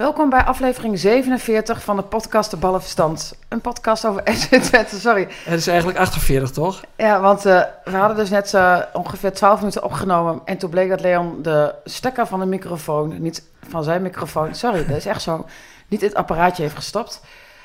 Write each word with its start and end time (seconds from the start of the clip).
Welkom 0.00 0.30
bij 0.30 0.44
aflevering 0.44 0.98
47 0.98 1.82
van 1.82 1.96
de 1.96 2.02
podcast 2.02 2.50
De 2.50 2.56
Ballenverstand. 2.56 3.34
Een 3.48 3.60
podcast 3.60 4.06
over 4.06 4.24
Twente, 4.48 5.00
sorry. 5.00 5.28
Het 5.44 5.58
is 5.58 5.66
eigenlijk 5.66 5.98
48, 5.98 6.50
toch? 6.50 6.80
Ja, 6.96 7.20
want 7.20 7.46
uh, 7.46 7.62
we 7.84 7.96
hadden 7.96 8.16
dus 8.16 8.30
net 8.30 8.52
uh, 8.52 8.78
ongeveer 8.92 9.32
12 9.32 9.58
minuten 9.58 9.84
opgenomen. 9.84 10.40
En 10.44 10.58
toen 10.58 10.70
bleek 10.70 10.88
dat 10.88 11.00
Leon 11.00 11.42
de 11.42 11.74
stekker 11.84 12.26
van 12.26 12.40
de 12.40 12.46
microfoon, 12.46 13.22
niet 13.22 13.42
van 13.68 13.84
zijn 13.84 14.02
microfoon, 14.02 14.54
sorry, 14.54 14.86
dat 14.86 14.96
is 14.96 15.06
echt 15.06 15.22
zo, 15.22 15.46
niet 15.88 16.02
in 16.02 16.08
het 16.08 16.16
apparaatje 16.16 16.62
heeft 16.62 16.74
gestopt. 16.74 17.20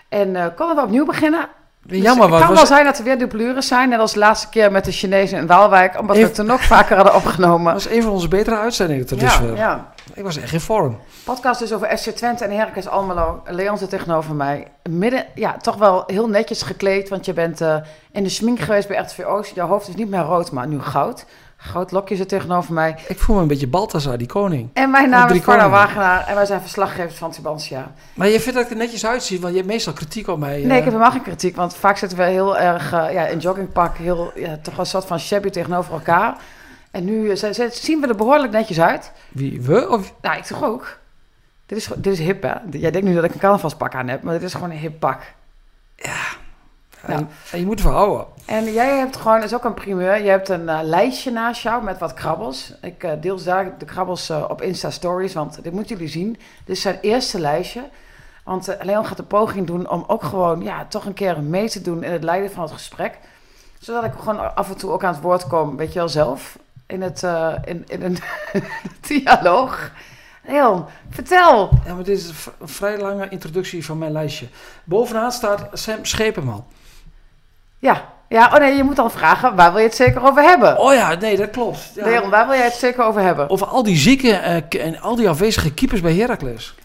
En 0.10 0.30
uh, 0.30 0.46
konden 0.56 0.76
we 0.76 0.82
opnieuw 0.82 1.06
beginnen. 1.06 1.48
Dus 1.88 2.02
Jammer, 2.02 2.34
het 2.34 2.46
kan 2.46 2.56
wel 2.56 2.66
zijn 2.66 2.86
dat 2.86 2.98
er 2.98 3.04
weer 3.04 3.18
dublures 3.18 3.68
zijn, 3.68 3.90
net 3.90 4.00
als 4.00 4.14
de 4.14 4.20
laatste 4.20 4.50
keer 4.50 4.72
met 4.72 4.86
de 4.86 4.92
Chinezen 4.92 5.38
in 5.38 5.48
Waalwijk, 5.48 6.00
omdat 6.00 6.16
we 6.16 6.22
het 6.22 6.38
er 6.38 6.46
nog 6.46 6.64
vaker 6.76 6.96
hadden 6.96 7.16
opgenomen. 7.16 7.74
Dat 7.74 7.84
was 7.84 7.94
een 7.94 8.02
van 8.02 8.12
onze 8.12 8.28
betere 8.28 8.58
uitzendingen 8.58 9.06
tot 9.06 9.20
ja, 9.20 9.26
dusver. 9.26 9.56
Ja. 9.56 9.94
Ik 10.14 10.24
was 10.24 10.38
echt 10.38 10.54
in 10.54 10.60
vorm. 10.60 11.00
Podcast 11.24 11.60
dus 11.60 11.74
over 11.74 11.98
FC 11.98 12.10
Twente 12.10 12.44
en 12.44 12.52
Heracles 12.52 12.88
Almelo. 12.88 13.42
Leon 13.46 13.78
zit 13.78 13.90
tegenover 13.90 14.36
mij. 14.36 14.68
Midden, 14.90 15.26
ja, 15.36 15.58
toch 15.58 15.76
wel 15.76 16.04
heel 16.08 16.30
netjes 16.30 16.62
gekleed, 16.62 17.10
want 17.10 17.26
je 17.26 17.34
bent 17.34 17.62
uh, 17.62 17.76
in 18.12 18.24
de 18.24 18.30
smink 18.30 18.60
geweest 18.60 18.88
bij 18.88 18.98
RTV 18.98 19.20
Oost. 19.26 19.56
Jouw 19.56 19.68
hoofd 19.68 19.88
is 19.88 19.96
niet 19.96 20.10
meer 20.10 20.22
rood, 20.22 20.52
maar 20.52 20.68
nu 20.68 20.82
goud. 20.82 21.26
Goud 21.66 21.92
lokje 21.92 22.16
zit 22.16 22.30
tegenover 22.30 22.74
mij. 22.74 22.96
Ik 23.08 23.20
voel 23.20 23.36
me 23.36 23.42
een 23.42 23.48
beetje 23.48 23.68
Balthazar, 23.68 24.18
die 24.18 24.28
koning. 24.28 24.70
En 24.74 24.92
mijn 24.92 25.10
naam 25.10 25.30
is 25.30 25.42
Corna 25.42 25.70
Wagenaar 25.70 26.28
en 26.28 26.36
wij 26.36 26.46
zijn 26.46 26.62
verslaggevers 26.62 27.16
van 27.16 27.32
Tubantia. 27.32 27.92
Maar 28.14 28.28
je 28.28 28.40
vindt 28.40 28.58
dat 28.58 28.66
ik 28.66 28.72
er 28.72 28.78
netjes 28.78 29.06
uitzie, 29.06 29.40
want 29.40 29.52
je 29.52 29.60
hebt 29.60 29.72
meestal 29.72 29.94
kritiek 29.94 30.28
op 30.28 30.40
mij. 30.40 30.62
Uh... 30.62 30.68
Nee, 30.68 30.78
ik 30.78 30.84
heb 30.84 30.94
helemaal 30.94 31.12
geen 31.12 31.22
kritiek, 31.22 31.56
want 31.56 31.76
vaak 31.76 31.98
zitten 31.98 32.18
we 32.18 32.24
heel 32.24 32.58
erg 32.58 32.94
uh, 32.94 33.14
ja, 33.14 33.26
in 33.26 33.40
joggingpak, 33.40 33.98
heel, 33.98 34.32
ja, 34.36 34.58
toch 34.62 34.76
wel 34.76 34.86
een 34.86 34.92
soort 34.92 35.06
van 35.06 35.20
shabby 35.20 35.50
tegenover 35.50 35.94
elkaar. 35.94 36.38
En 36.92 37.06
nu 37.06 37.32
uh, 37.32 37.52
zien 37.72 38.02
we 38.02 38.08
er 38.08 38.16
behoorlijk 38.16 38.52
netjes 38.52 38.80
uit. 38.80 39.12
Wie, 39.32 39.62
we? 39.62 39.90
Of? 39.90 40.14
Nou, 40.22 40.38
ik 40.38 40.44
toch 40.44 40.64
ook. 40.64 40.98
Dit 41.66 41.78
is, 41.78 41.90
dit 41.96 42.14
is 42.14 42.20
hip, 42.20 42.44
hè? 42.44 42.54
Jij 42.72 42.92
denkt 42.92 43.08
nu 43.08 43.16
dat 43.16 43.24
ik 43.24 43.34
een 43.34 43.40
carnavalspak 43.40 43.96
aan 43.96 44.08
heb, 44.08 44.22
maar 44.24 44.34
dit 44.34 44.44
is 44.44 44.54
gewoon 44.54 44.72
een 44.72 44.78
hip 44.78 45.00
pak. 45.00 45.22
Ja. 45.96 46.44
En, 47.08 47.30
en 47.52 47.60
je 47.60 47.66
moet 47.66 47.78
ervan 47.78 47.94
houden. 47.94 48.26
En 48.46 48.74
jij 48.74 48.98
hebt 48.98 49.16
gewoon, 49.16 49.36
dat 49.36 49.46
is 49.46 49.56
ook 49.56 49.64
een 49.64 49.74
primeur, 49.74 50.24
je 50.24 50.30
hebt 50.30 50.50
een 50.50 50.62
uh, 50.62 50.80
lijstje 50.84 51.32
naast 51.32 51.62
jou 51.62 51.84
met 51.84 51.98
wat 51.98 52.14
krabbels. 52.14 52.74
Ik 52.82 53.04
uh, 53.04 53.12
deel 53.22 53.44
daar 53.44 53.78
de 53.78 53.86
krabbels 53.86 54.30
uh, 54.30 54.46
op 54.48 54.62
Insta 54.62 54.90
Stories, 54.90 55.34
want 55.34 55.64
dit 55.64 55.74
moeten 55.74 55.96
jullie 55.96 56.12
zien. 56.12 56.38
Dit 56.66 56.76
is 56.76 56.82
zijn 56.82 56.98
eerste 57.02 57.40
lijstje. 57.40 57.90
Want 58.44 58.78
Leon 58.82 59.06
gaat 59.06 59.18
de 59.18 59.24
poging 59.24 59.68
doen 59.68 59.90
om 59.90 60.04
ook 60.08 60.24
gewoon, 60.24 60.62
ja, 60.62 60.86
toch 60.86 61.06
een 61.06 61.14
keer 61.14 61.42
mee 61.42 61.70
te 61.70 61.82
doen 61.82 62.04
in 62.04 62.12
het 62.12 62.24
leiden 62.24 62.52
van 62.52 62.64
het 62.64 62.72
gesprek. 62.72 63.20
Zodat 63.80 64.04
ik 64.04 64.12
gewoon 64.20 64.56
af 64.56 64.70
en 64.70 64.78
toe 64.78 64.92
ook 64.92 65.04
aan 65.04 65.14
het 65.14 65.22
woord 65.22 65.48
kom, 65.48 65.78
weet 65.78 65.94
je 65.94 66.00
wel 66.00 66.10
zelf, 66.10 66.58
in, 66.88 67.02
het, 67.02 67.24
in, 67.66 67.84
in 67.88 68.02
een 68.02 68.18
dialoog. 69.08 69.92
Leon, 70.48 70.86
vertel. 71.10 71.70
Ja, 71.86 71.94
maar 71.94 72.04
dit 72.04 72.18
is 72.18 72.28
een 72.60 72.68
vrij 72.68 72.98
lange 72.98 73.30
introductie 73.30 73.86
van 73.86 73.98
mijn 73.98 74.12
lijstje. 74.12 74.48
Bovenaan 74.84 75.32
staat 75.32 75.70
Sam 75.74 76.06
Schepenman. 76.06 76.66
Ja, 77.80 78.14
ja, 78.30 78.52
oh 78.54 78.60
nee, 78.60 78.76
je 78.76 78.84
moet 78.84 78.96
dan 78.96 79.12
vragen, 79.12 79.56
waar 79.56 79.72
wil 79.72 79.82
je 79.82 79.88
het 79.88 79.96
zeker 79.96 80.24
over 80.24 80.44
hebben? 80.44 80.80
Oh 80.80 80.94
ja, 80.94 81.16
nee, 81.16 81.38
dat 81.38 81.50
klopt. 81.50 81.92
Ja. 81.96 82.06
Leon, 82.06 82.30
waar 82.30 82.48
wil 82.48 82.56
jij 82.56 82.66
het 82.66 82.74
zeker 82.74 83.04
over 83.04 83.22
hebben? 83.22 83.50
Over 83.50 83.68
al 83.68 83.84
die 83.84 83.98
zieke 83.98 84.28
uh, 84.28 84.86
en 84.86 85.00
al 85.00 85.16
die 85.16 85.30
afwezige 85.30 85.74
keepers 85.74 86.02
bij 86.02 86.16
Heracles. 86.16 86.76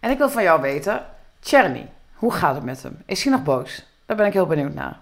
En 0.00 0.10
ik 0.10 0.18
wil 0.18 0.30
van 0.30 0.42
jou 0.42 0.60
weten, 0.60 1.04
Tjerny, 1.40 1.86
hoe 2.14 2.32
gaat 2.32 2.54
het 2.54 2.64
met 2.64 2.82
hem? 2.82 3.02
Is 3.06 3.22
hij 3.22 3.32
nog 3.32 3.42
boos? 3.42 3.86
Daar 4.06 4.16
ben 4.16 4.26
ik 4.26 4.32
heel 4.32 4.46
benieuwd 4.46 4.74
naar. 4.74 4.98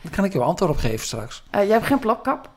Daar 0.00 0.12
kan 0.12 0.24
ik 0.24 0.32
jou 0.32 0.44
antwoord 0.44 0.70
op 0.70 0.76
geven 0.76 1.06
straks. 1.06 1.42
Uh, 1.54 1.62
jij 1.62 1.72
hebt 1.72 1.86
geen 1.86 1.98
plopkap? 1.98 2.48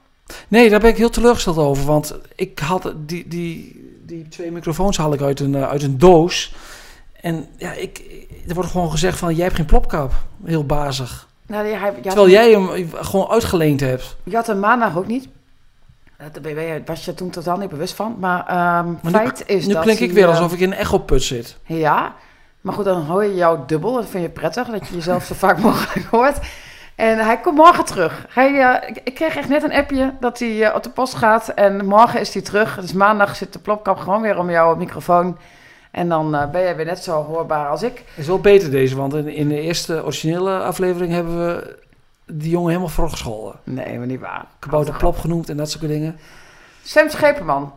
Nee, 0.47 0.69
daar 0.69 0.80
ben 0.80 0.90
ik 0.90 0.97
heel 0.97 1.09
teleurgesteld 1.09 1.57
over, 1.57 1.85
want 1.85 2.16
ik 2.35 2.59
had 2.59 2.94
die, 2.96 3.28
die, 3.28 3.81
die 4.06 4.28
twee 4.28 4.51
microfoons 4.51 4.97
haal 4.97 5.13
ik 5.13 5.22
uit 5.22 5.40
een, 5.40 5.53
uh, 5.53 5.69
uit 5.69 5.84
een 5.84 5.97
doos. 5.97 6.56
En 7.22 7.47
ja, 7.57 7.72
ik, 7.72 8.01
er 8.47 8.53
wordt 8.53 8.72
gewoon 8.72 8.91
gezegd 8.91 9.18
van, 9.18 9.35
jij 9.35 9.44
hebt 9.44 9.56
geen 9.56 9.66
plopkap. 9.66 10.13
Heel 10.44 10.66
bazig. 10.66 11.28
Nou, 11.47 11.67
hij, 11.67 11.91
Terwijl 12.01 12.29
jij 12.29 12.51
hem 12.51 12.89
gewoon 12.94 13.28
uitgeleend 13.28 13.79
hebt. 13.79 14.16
Je 14.23 14.35
had 14.35 14.47
hem 14.47 14.59
maandag 14.59 14.97
ook 14.97 15.07
niet. 15.07 15.28
Daar 16.17 16.81
was 16.85 17.06
je 17.06 17.13
toen 17.13 17.29
totaal 17.29 17.57
niet 17.57 17.69
bewust 17.69 17.94
van. 17.94 18.16
Maar, 18.19 18.39
um, 18.39 19.00
maar 19.01 19.11
feit 19.11 19.44
nu, 19.47 19.56
is 19.56 19.66
nu 19.66 19.73
dat 19.73 19.83
klink 19.83 20.00
ik 20.00 20.11
weer 20.11 20.23
uh, 20.23 20.29
alsof 20.29 20.53
ik 20.53 20.59
in 20.59 20.72
een 20.72 20.78
echoput 20.78 21.23
zit. 21.23 21.57
Ja, 21.63 22.16
maar 22.61 22.73
goed, 22.73 22.85
dan 22.85 23.01
hoor 23.01 23.23
je 23.23 23.35
jou 23.35 23.59
dubbel. 23.67 23.94
Dat 23.94 24.09
vind 24.09 24.23
je 24.23 24.29
prettig, 24.29 24.67
dat 24.67 24.88
je 24.88 24.95
jezelf 24.95 25.25
zo 25.25 25.33
vaak 25.33 25.57
mogelijk 25.59 26.06
hoort. 26.11 26.39
En 26.95 27.17
hij 27.17 27.39
komt 27.39 27.56
morgen 27.57 27.85
terug. 27.85 28.25
Hij, 28.29 28.51
uh, 28.51 28.89
ik, 28.89 29.01
ik, 29.03 29.13
kreeg 29.13 29.35
echt 29.35 29.50
net 29.50 29.63
een 29.63 29.73
appje 29.73 30.13
dat 30.19 30.39
hij 30.39 30.50
uh, 30.50 30.75
op 30.75 30.83
de 30.83 30.89
post 30.89 31.13
gaat. 31.13 31.47
En 31.47 31.85
morgen 31.85 32.19
is 32.19 32.33
hij 32.33 32.41
terug. 32.41 32.79
Dus 32.79 32.94
maandag 32.94 33.35
zit 33.35 33.53
de 33.53 33.59
plopkap 33.59 33.97
gewoon 33.97 34.22
weer 34.22 34.38
om 34.38 34.50
jouw 34.50 34.75
microfoon. 34.75 35.38
En 35.95 36.09
dan 36.09 36.35
uh, 36.35 36.50
ben 36.50 36.61
jij 36.61 36.75
weer 36.75 36.85
net 36.85 37.03
zo 37.03 37.23
hoorbaar 37.23 37.69
als 37.69 37.83
ik. 37.83 38.03
Is 38.16 38.28
wel 38.28 38.39
beter 38.39 38.72
deze, 38.72 38.95
want 38.95 39.13
in, 39.13 39.28
in 39.28 39.47
de 39.47 39.61
eerste 39.61 40.03
originele 40.03 40.59
aflevering 40.59 41.11
hebben 41.11 41.38
we 41.38 41.78
die 42.25 42.50
jongen 42.50 42.67
helemaal 42.67 42.89
voorgescholden. 42.89 43.56
Nee, 43.63 43.97
maar 43.97 44.07
niet 44.07 44.19
waar. 44.19 44.45
Kabouter 44.59 44.95
Plop 44.97 45.17
genoemd 45.17 45.50
en 45.50 45.57
dat 45.57 45.72
soort 45.72 45.88
dingen. 45.88 46.19
Sam 46.83 47.09
Scheperman. 47.09 47.73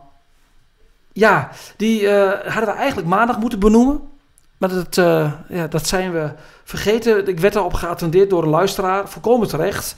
Ja, 1.13 1.49
die 1.77 2.01
uh, 2.01 2.31
hadden 2.31 2.65
we 2.65 2.79
eigenlijk 2.79 3.07
maandag 3.07 3.39
moeten 3.39 3.59
benoemen. 3.59 4.01
Maar 4.57 4.69
dat, 4.69 4.97
uh, 4.97 5.33
ja, 5.49 5.67
dat 5.67 5.87
zijn 5.87 6.11
we 6.11 6.29
vergeten. 6.63 7.27
Ik 7.27 7.39
werd 7.39 7.55
erop 7.55 7.73
geattendeerd 7.73 8.29
door 8.29 8.43
een 8.43 8.49
luisteraar. 8.49 9.09
Volkomen 9.09 9.47
terecht. 9.47 9.95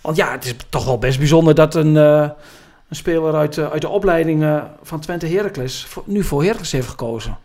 Want 0.00 0.16
ja, 0.16 0.30
het 0.30 0.44
is 0.44 0.54
toch 0.68 0.84
wel 0.84 0.98
best 0.98 1.18
bijzonder 1.18 1.54
dat 1.54 1.74
een, 1.74 1.94
uh, 1.94 2.28
een 2.88 2.96
speler 2.96 3.34
uit, 3.34 3.58
uit 3.58 3.80
de 3.80 3.88
opleiding 3.88 4.62
van 4.82 5.00
Twente 5.00 5.26
Heracles 5.26 5.86
nu 6.04 6.22
voor 6.22 6.42
Heracles 6.42 6.72
heeft 6.72 6.88
gekozen. 6.88 7.36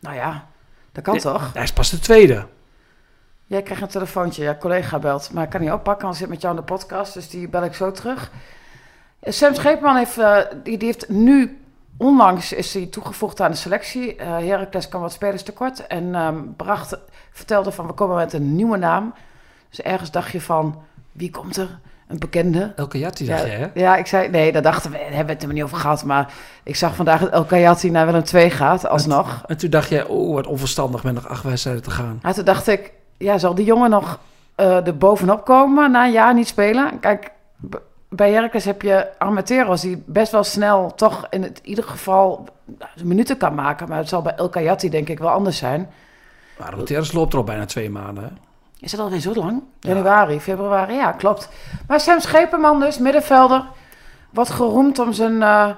Nou 0.00 0.16
ja, 0.16 0.46
dat 0.92 1.04
kan 1.04 1.18
toch? 1.18 1.52
Hij 1.52 1.62
is 1.62 1.72
pas 1.72 1.90
de 1.90 1.98
tweede. 1.98 2.46
Jij 3.46 3.62
krijgt 3.62 3.82
een 3.82 3.88
telefoontje, 3.88 4.42
ja, 4.42 4.56
collega 4.56 4.98
belt. 4.98 5.32
Maar 5.32 5.44
ik 5.44 5.50
kan 5.50 5.60
niet 5.60 5.70
oppakken, 5.70 6.04
want 6.04 6.16
zit 6.16 6.28
met 6.28 6.40
jou 6.40 6.54
in 6.54 6.60
de 6.60 6.66
podcast. 6.66 7.14
Dus 7.14 7.28
die 7.28 7.48
bel 7.48 7.64
ik 7.64 7.74
zo 7.74 7.90
terug. 7.90 8.30
Sam 9.22 9.54
Scheepman 9.54 9.96
heeft, 9.96 10.18
uh, 10.18 10.38
die, 10.62 10.78
die 10.78 10.86
heeft 10.86 11.08
nu, 11.08 11.60
onlangs 11.96 12.52
is 12.52 12.74
hij 12.74 12.86
toegevoegd 12.86 13.40
aan 13.40 13.50
de 13.50 13.56
selectie. 13.56 14.16
Uh, 14.16 14.26
Heracles 14.26 14.88
kan 14.88 15.00
wat 15.00 15.12
spelers 15.12 15.42
tekort. 15.42 15.86
En 15.86 16.14
um, 16.14 16.54
bracht, 16.56 16.98
vertelde 17.30 17.72
van, 17.72 17.86
we 17.86 17.92
komen 17.92 18.16
met 18.16 18.32
een 18.32 18.56
nieuwe 18.56 18.76
naam. 18.76 19.14
Dus 19.68 19.80
ergens 19.80 20.10
dacht 20.10 20.32
je 20.32 20.40
van, 20.40 20.82
wie 21.12 21.30
komt 21.30 21.56
er? 21.56 21.78
Een 22.08 22.18
bekende. 22.18 22.72
El 22.76 22.86
Kayati 22.86 23.26
dacht 23.26 23.40
ja, 23.40 23.46
je, 23.46 23.52
hè? 23.52 23.66
Ja, 23.74 23.96
ik 23.96 24.06
zei, 24.06 24.28
nee, 24.28 24.52
daar 24.52 24.62
dachten 24.62 24.90
we, 24.90 24.96
daar 24.96 25.06
hebben 25.06 25.26
we 25.26 25.32
het 25.32 25.42
er 25.42 25.52
niet 25.52 25.62
over 25.62 25.76
gehad. 25.76 26.04
Maar 26.04 26.32
ik 26.62 26.76
zag 26.76 26.94
vandaag 26.94 27.20
dat 27.20 27.30
El 27.30 27.44
Kayati 27.44 27.90
naar 27.90 28.06
Willem 28.06 28.24
2 28.24 28.50
gaat, 28.50 28.86
alsnog. 28.86 29.32
En, 29.32 29.48
en 29.48 29.56
toen 29.56 29.70
dacht 29.70 29.88
je, 29.88 30.08
oh, 30.08 30.34
wat 30.34 30.46
onverstandig 30.46 31.02
met 31.04 31.14
nog 31.14 31.28
acht 31.28 31.42
wedstrijden 31.42 31.82
te 31.82 31.90
gaan. 31.90 32.18
En 32.22 32.34
toen 32.34 32.44
dacht 32.44 32.66
ik, 32.66 32.92
ja, 33.18 33.38
zal 33.38 33.54
die 33.54 33.64
jongen 33.64 33.90
nog 33.90 34.18
uh, 34.56 34.86
er 34.86 34.96
bovenop 34.96 35.44
komen 35.44 35.90
na 35.90 36.04
een 36.04 36.12
jaar 36.12 36.34
niet 36.34 36.48
spelen? 36.48 37.00
Kijk, 37.00 37.30
bij 38.08 38.32
Heracles 38.32 38.64
heb 38.64 38.82
je 38.82 39.18
Armenteros 39.18 39.80
die 39.80 40.02
best 40.06 40.32
wel 40.32 40.44
snel 40.44 40.94
toch 40.94 41.26
in 41.30 41.42
het, 41.42 41.60
ieder 41.62 41.84
geval 41.84 42.46
minuten 43.02 43.36
kan 43.36 43.54
maken. 43.54 43.88
Maar 43.88 43.98
het 43.98 44.08
zal 44.08 44.22
bij 44.22 44.34
El 44.34 44.48
Kayati 44.48 44.90
denk 44.90 45.08
ik 45.08 45.18
wel 45.18 45.30
anders 45.30 45.56
zijn. 45.56 45.90
Maar 46.58 46.68
Armenteros 46.68 47.12
loopt 47.12 47.32
er 47.32 47.38
al 47.38 47.44
bijna 47.44 47.64
twee 47.64 47.90
maanden, 47.90 48.24
hè? 48.24 48.30
Is 48.80 48.92
het 48.92 49.00
alweer 49.00 49.20
zo 49.20 49.34
lang? 49.34 49.62
Januari, 49.80 50.34
ja. 50.34 50.40
februari, 50.40 50.94
ja, 50.94 51.12
klopt. 51.12 51.48
Maar 51.86 52.00
Sam 52.00 52.20
Scheperman 52.20 52.80
dus, 52.80 52.98
middenvelder, 52.98 53.64
wordt 54.30 54.50
geroemd 54.50 54.98
om 54.98 55.12
zijn... 55.12 55.34
Uh, 55.34 55.70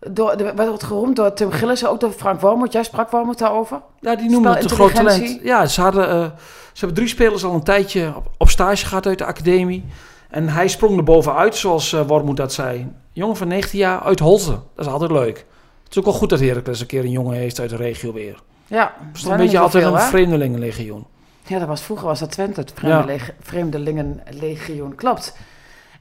door, 0.00 0.36
de, 0.36 0.52
wordt 0.56 0.82
geroemd 0.82 1.16
door 1.16 1.32
Tim 1.32 1.50
Gillissen, 1.50 1.90
ook 1.90 2.00
door 2.00 2.12
Frank 2.12 2.40
Wormoed. 2.40 2.72
Jij 2.72 2.82
sprak 2.82 3.10
Wormoed 3.10 3.38
daarover? 3.38 3.80
Ja, 4.00 4.16
die 4.16 4.30
noemde 4.30 4.48
het 4.48 4.64
een 4.64 4.70
groot 4.70 4.94
talent. 4.94 5.38
Ja, 5.42 5.66
ze, 5.66 5.80
hadden, 5.80 6.08
uh, 6.08 6.24
ze 6.72 6.78
hebben 6.78 6.96
drie 6.96 7.08
spelers 7.08 7.44
al 7.44 7.54
een 7.54 7.62
tijdje 7.62 8.12
op, 8.16 8.30
op 8.36 8.48
stage 8.48 8.86
gehad 8.86 9.06
uit 9.06 9.18
de 9.18 9.24
academie. 9.24 9.84
En 10.28 10.48
hij 10.48 10.68
sprong 10.68 10.96
er 10.96 11.04
bovenuit, 11.04 11.56
zoals 11.56 11.92
uh, 11.92 12.00
Wormoed 12.06 12.36
dat 12.36 12.52
zei. 12.52 12.92
Jongen 13.12 13.36
van 13.36 13.48
19 13.48 13.78
jaar 13.78 14.00
uit 14.00 14.18
Holten. 14.18 14.62
Dat 14.74 14.86
is 14.86 14.92
altijd 14.92 15.10
leuk. 15.10 15.36
Het 15.82 15.90
is 15.90 15.98
ook 15.98 16.04
wel 16.04 16.14
goed 16.14 16.30
dat 16.30 16.40
Heracles 16.40 16.80
een 16.80 16.86
keer 16.86 17.04
een 17.04 17.10
jongen 17.10 17.36
heeft 17.36 17.60
uit 17.60 17.70
de 17.70 17.76
regio 17.76 18.12
weer. 18.12 18.42
Ja. 18.66 18.94
Het 19.08 19.16
is 19.16 19.24
een 19.24 19.36
beetje 19.36 19.58
altijd 19.58 19.84
veel, 19.84 19.94
een 19.94 20.00
vreemdelingenlegioen. 20.00 21.06
Ja, 21.48 21.58
dat 21.58 21.68
was 21.68 21.82
vroeger 21.82 22.06
was 22.06 22.18
dat 22.18 22.30
Twente, 22.30 22.60
het 22.60 22.72
vreemde 22.74 23.12
ja. 23.12 23.18
vreemdelingenlegioen. 23.40 24.94
Klopt. 24.94 25.36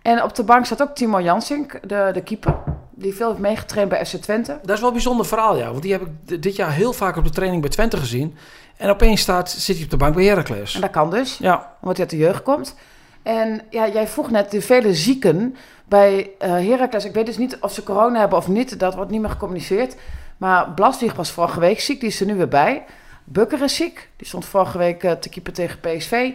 En 0.02 0.24
op 0.24 0.36
de 0.36 0.44
bank 0.44 0.66
zat 0.66 0.82
ook 0.82 0.96
Timo 0.96 1.22
Jansink, 1.22 1.80
de, 1.88 2.10
de 2.14 2.22
keeper. 2.22 2.56
Die 2.90 3.14
veel 3.14 3.28
heeft 3.28 3.40
meegetraind 3.40 3.90
bij 3.90 4.06
FC 4.06 4.16
Twente. 4.16 4.60
Dat 4.62 4.76
is 4.76 4.80
wel 4.80 4.88
een 4.88 4.94
bijzonder 4.94 5.26
verhaal, 5.26 5.58
ja. 5.58 5.70
Want 5.72 5.82
die 5.82 5.92
heb 5.92 6.02
ik 6.02 6.42
dit 6.42 6.56
jaar 6.56 6.72
heel 6.72 6.94
vaak 6.94 7.16
op 7.16 7.24
de 7.24 7.30
training 7.30 7.62
bij 7.62 7.70
Twente 7.70 7.98
gezien. 7.98 8.38
En 8.78 8.90
opeens 8.90 9.22
staat, 9.22 9.50
zit 9.50 9.76
hij 9.76 9.84
op 9.84 9.92
de 9.92 9.98
bank 9.98 10.16
bij 10.16 10.26
Heracles. 10.26 10.76
En 10.76 10.82
dat 10.82 10.90
kan 10.90 11.10
dus, 11.10 11.38
ja. 11.38 11.76
omdat 11.82 11.98
hij 11.98 12.06
uit 12.06 12.10
de 12.10 12.18
jeugd 12.18 12.44
komt. 12.44 12.76
En 13.24 13.62
ja, 13.70 13.88
jij 13.88 14.08
vroeg 14.08 14.32
net 14.32 14.52
de 14.52 14.62
vele 14.62 14.94
zieken 14.94 15.56
bij 15.86 16.30
eh 16.40 16.50
Heracles. 16.50 17.06
Ik 17.06 17.14
weet 17.14 17.26
dus 17.26 17.38
niet 17.38 17.58
of 17.60 17.74
ze 17.74 17.84
corona 17.84 18.20
hebben 18.20 18.38
of 18.38 18.48
niet. 18.48 18.80
Dat 18.80 18.96
wordt 18.96 19.12
niet 19.12 19.22
meer 19.22 19.30
gecommuniceerd. 19.30 19.96
Maar 20.38 20.72
Blaswieg 20.72 21.14
was 21.14 21.32
vorige 21.32 21.60
week 21.60 21.80
ziek. 21.80 22.00
Die 22.00 22.10
is 22.10 22.20
er 22.20 22.26
nu 22.26 22.36
weer 22.36 22.48
bij. 22.48 22.86
Bukker 23.30 23.62
is 23.62 23.76
ziek. 23.76 24.10
Die 24.16 24.28
stond 24.28 24.46
vorige 24.46 24.78
week 24.78 25.04
eh, 25.04 25.12
te 25.12 25.30
keeper 25.30 25.54
tegen 25.54 25.80
PSV. 25.80 26.32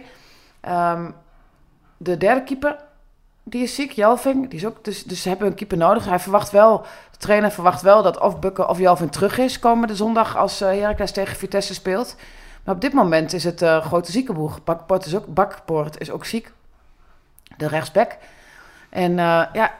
Ehm, 0.61 1.11
de 1.97 2.17
derde 2.17 2.43
keeper, 2.43 2.77
die 3.43 3.63
is 3.63 3.75
ziek. 3.75 3.91
Jelving. 3.91 4.49
Die 4.49 4.59
is 4.59 4.65
ook, 4.65 4.83
dus, 4.83 5.03
dus 5.03 5.21
ze 5.21 5.29
hebben 5.29 5.47
een 5.47 5.55
keeper 5.55 5.77
nodig. 5.77 6.05
Hij 6.05 6.19
verwacht 6.19 6.51
wel, 6.51 6.81
de 7.11 7.17
trainer 7.17 7.51
verwacht 7.51 7.81
wel 7.81 8.03
dat 8.03 8.19
of 8.19 8.39
Bukker 8.39 8.67
of 8.67 8.77
Jelving 8.77 9.11
terug 9.11 9.37
is 9.37 9.59
komende 9.59 9.95
zondag 9.95 10.37
als 10.37 10.61
eh 10.61 10.67
Heracles 10.67 11.11
tegen 11.11 11.37
Vitesse 11.37 11.73
speelt. 11.73 12.15
Maar 12.63 12.75
op 12.75 12.81
dit 12.81 12.93
moment 12.93 13.33
is 13.33 13.43
het 13.43 13.61
eh 13.61 13.85
grote 13.85 14.11
ziekenboeg. 14.11 14.63
Bakpoort 14.63 15.05
is 15.05 15.15
ook, 15.15 15.33
Bakpoort 15.33 15.99
is 15.99 16.11
ook 16.11 16.25
ziek. 16.25 16.51
De 17.57 17.67
rechtsback. 17.67 18.17
En 18.89 19.15
ja, 19.53 19.73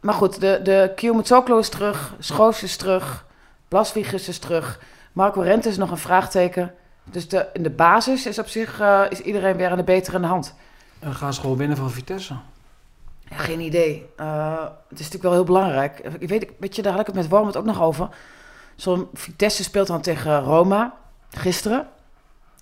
maar 0.00 0.14
goed, 0.14 0.40
de, 0.40 0.60
de 0.62 1.58
is 1.58 1.68
terug. 1.68 2.14
Schoos 2.18 2.62
is 2.62 2.76
terug. 2.76 3.24
Blaswieg 3.68 4.12
is 4.12 4.38
terug. 4.38 4.80
Marco 5.12 5.40
Rent 5.40 5.66
is 5.66 5.76
nog 5.76 5.90
een 5.90 5.96
vraagteken. 5.98 6.74
Dus 7.04 7.28
de, 7.28 7.48
in 7.52 7.62
de 7.62 7.70
basis 7.70 8.26
is 8.26 8.38
op 8.38 8.46
zich 8.46 8.80
eh, 8.80 9.02
is 9.08 9.20
iedereen 9.20 9.56
weer 9.56 9.70
aan 9.70 9.76
de 9.76 9.82
betere 9.84 10.26
hand. 10.26 10.54
En 10.98 11.06
dan 11.08 11.14
gaan 11.14 11.34
ze 11.34 11.40
gewoon 11.40 11.56
winnen 11.56 11.76
van 11.76 11.90
Vitesse. 11.90 12.34
Ja, 13.28 13.36
geen 13.36 13.60
idee. 13.60 14.06
Eh, 14.16 14.62
het 14.62 14.98
is 15.00 15.10
natuurlijk 15.10 15.22
wel 15.22 15.32
heel 15.32 15.44
belangrijk. 15.44 15.98
Ik 16.18 16.28
weet, 16.28 16.50
weet 16.58 16.76
je, 16.76 16.82
daar 16.82 16.92
had 16.92 17.00
ik 17.00 17.06
het 17.06 17.14
met 17.14 17.28
Worm 17.28 17.46
het 17.46 17.56
ook 17.56 17.64
nog 17.64 17.82
over. 17.82 18.08
Zo'n 18.76 19.08
Vitesse 19.14 19.62
speelt 19.62 19.86
dan 19.86 20.00
tegen 20.00 20.40
Roma 20.40 20.94
gisteren. 21.30 21.88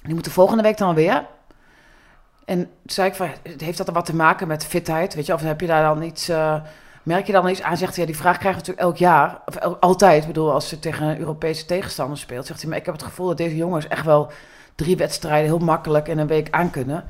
Die 0.02 0.14
moeten 0.14 0.32
volgende 0.32 0.62
week 0.62 0.78
dan 0.78 0.94
weer. 0.94 1.26
En 2.44 2.58
toen 2.58 2.68
zei 2.84 3.08
ik 3.08 3.14
van, 3.14 3.30
heeft 3.56 3.78
dat 3.78 3.88
er 3.88 3.92
wat 3.92 4.04
te 4.04 4.14
maken 4.14 4.48
met 4.48 4.64
fitheid? 4.64 5.14
Weet 5.14 5.26
je, 5.26 5.34
of 5.34 5.40
heb 5.40 5.60
je 5.60 5.66
daar 5.66 5.82
dan 5.82 6.02
iets... 6.02 6.28
eh, 6.28 6.60
merk 7.02 7.26
je 7.26 7.32
dan 7.32 7.48
iets 7.48 7.62
aan? 7.62 7.76
Zegt 7.76 7.96
hij, 7.96 8.04
ja, 8.04 8.10
die 8.10 8.20
vraag 8.20 8.38
krijgen 8.38 8.60
we 8.60 8.66
natuurlijk 8.66 8.86
elk 8.86 8.96
jaar. 8.96 9.40
Of 9.46 9.58
altijd. 9.80 10.20
Ik 10.20 10.26
bedoel, 10.26 10.52
als 10.52 10.68
ze 10.68 10.78
tegen 10.78 11.06
een 11.06 11.18
Europese 11.18 11.64
tegenstander 11.64 12.18
speelt. 12.18 12.46
Zegt 12.46 12.60
hij, 12.60 12.68
maar 12.68 12.78
ik 12.78 12.84
heb 12.84 12.94
het 12.94 13.04
gevoel 13.04 13.26
dat 13.26 13.36
deze 13.36 13.56
jongens 13.56 13.88
echt 13.88 14.04
wel 14.04 14.30
drie 14.74 14.96
wedstrijden 14.96 15.48
heel 15.48 15.58
makkelijk 15.58 16.08
in 16.08 16.18
een 16.18 16.26
week 16.26 16.48
aankunnen. 16.50 17.04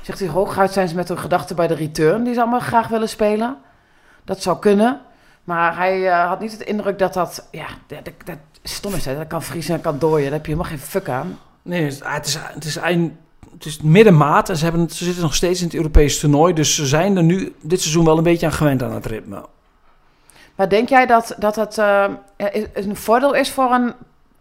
Zegt 0.00 0.18
hij, 0.18 0.28
hooguit 0.28 0.72
zijn 0.72 0.88
ze 0.88 0.94
met 0.94 1.08
hun 1.08 1.18
gedachten 1.18 1.56
bij 1.56 1.66
de 1.66 1.74
return, 1.74 2.24
die 2.24 2.34
ze 2.34 2.40
allemaal 2.40 2.60
graag 2.60 2.88
willen 2.88 3.08
spelen. 3.08 3.56
Dat 4.24 4.42
zou 4.42 4.58
kunnen. 4.58 5.00
Maar 5.44 5.76
hij 5.76 6.08
eh, 6.08 6.28
had 6.28 6.40
niet 6.40 6.52
het 6.52 6.60
indruk 6.60 6.98
dat 6.98 7.14
dat, 7.14 7.48
ja, 7.50 7.66
dat, 7.86 8.04
dat, 8.24 8.38
stom 8.62 8.94
is. 8.94 9.04
Hè? 9.04 9.16
Dat 9.16 9.26
kan 9.26 9.42
vriezen 9.42 9.74
en 9.74 9.80
kan 9.80 9.98
dooien. 9.98 10.24
Daar 10.24 10.32
heb 10.32 10.46
je 10.46 10.52
helemaal 10.52 10.70
geen 10.70 10.86
fuck 10.86 11.08
aan. 11.08 11.38
Nee, 11.62 11.84
het 11.84 12.26
is, 12.26 12.38
het 12.40 12.64
is 12.64 12.76
eind... 12.76 13.12
Het 13.52 13.64
is 13.64 13.80
middenmaat 13.80 14.48
en 14.48 14.56
ze, 14.56 14.64
hebben, 14.64 14.90
ze 14.90 15.04
zitten 15.04 15.22
nog 15.22 15.34
steeds 15.34 15.60
in 15.60 15.66
het 15.66 15.76
Europese 15.76 16.20
toernooi. 16.20 16.54
Dus 16.54 16.74
ze 16.74 16.86
zijn 16.86 17.16
er 17.16 17.22
nu 17.22 17.54
dit 17.60 17.80
seizoen 17.80 18.04
wel 18.04 18.16
een 18.16 18.22
beetje 18.22 18.46
aan 18.46 18.52
gewend 18.52 18.82
aan 18.82 18.92
het 18.92 19.06
ritme. 19.06 19.44
Maar 20.54 20.68
denk 20.68 20.88
jij 20.88 21.06
dat, 21.06 21.34
dat 21.38 21.56
het 21.56 21.78
eh, 21.78 22.04
een 22.72 22.96
voordeel 22.96 23.34
is 23.34 23.50
voor 23.50 23.70
een 23.70 23.92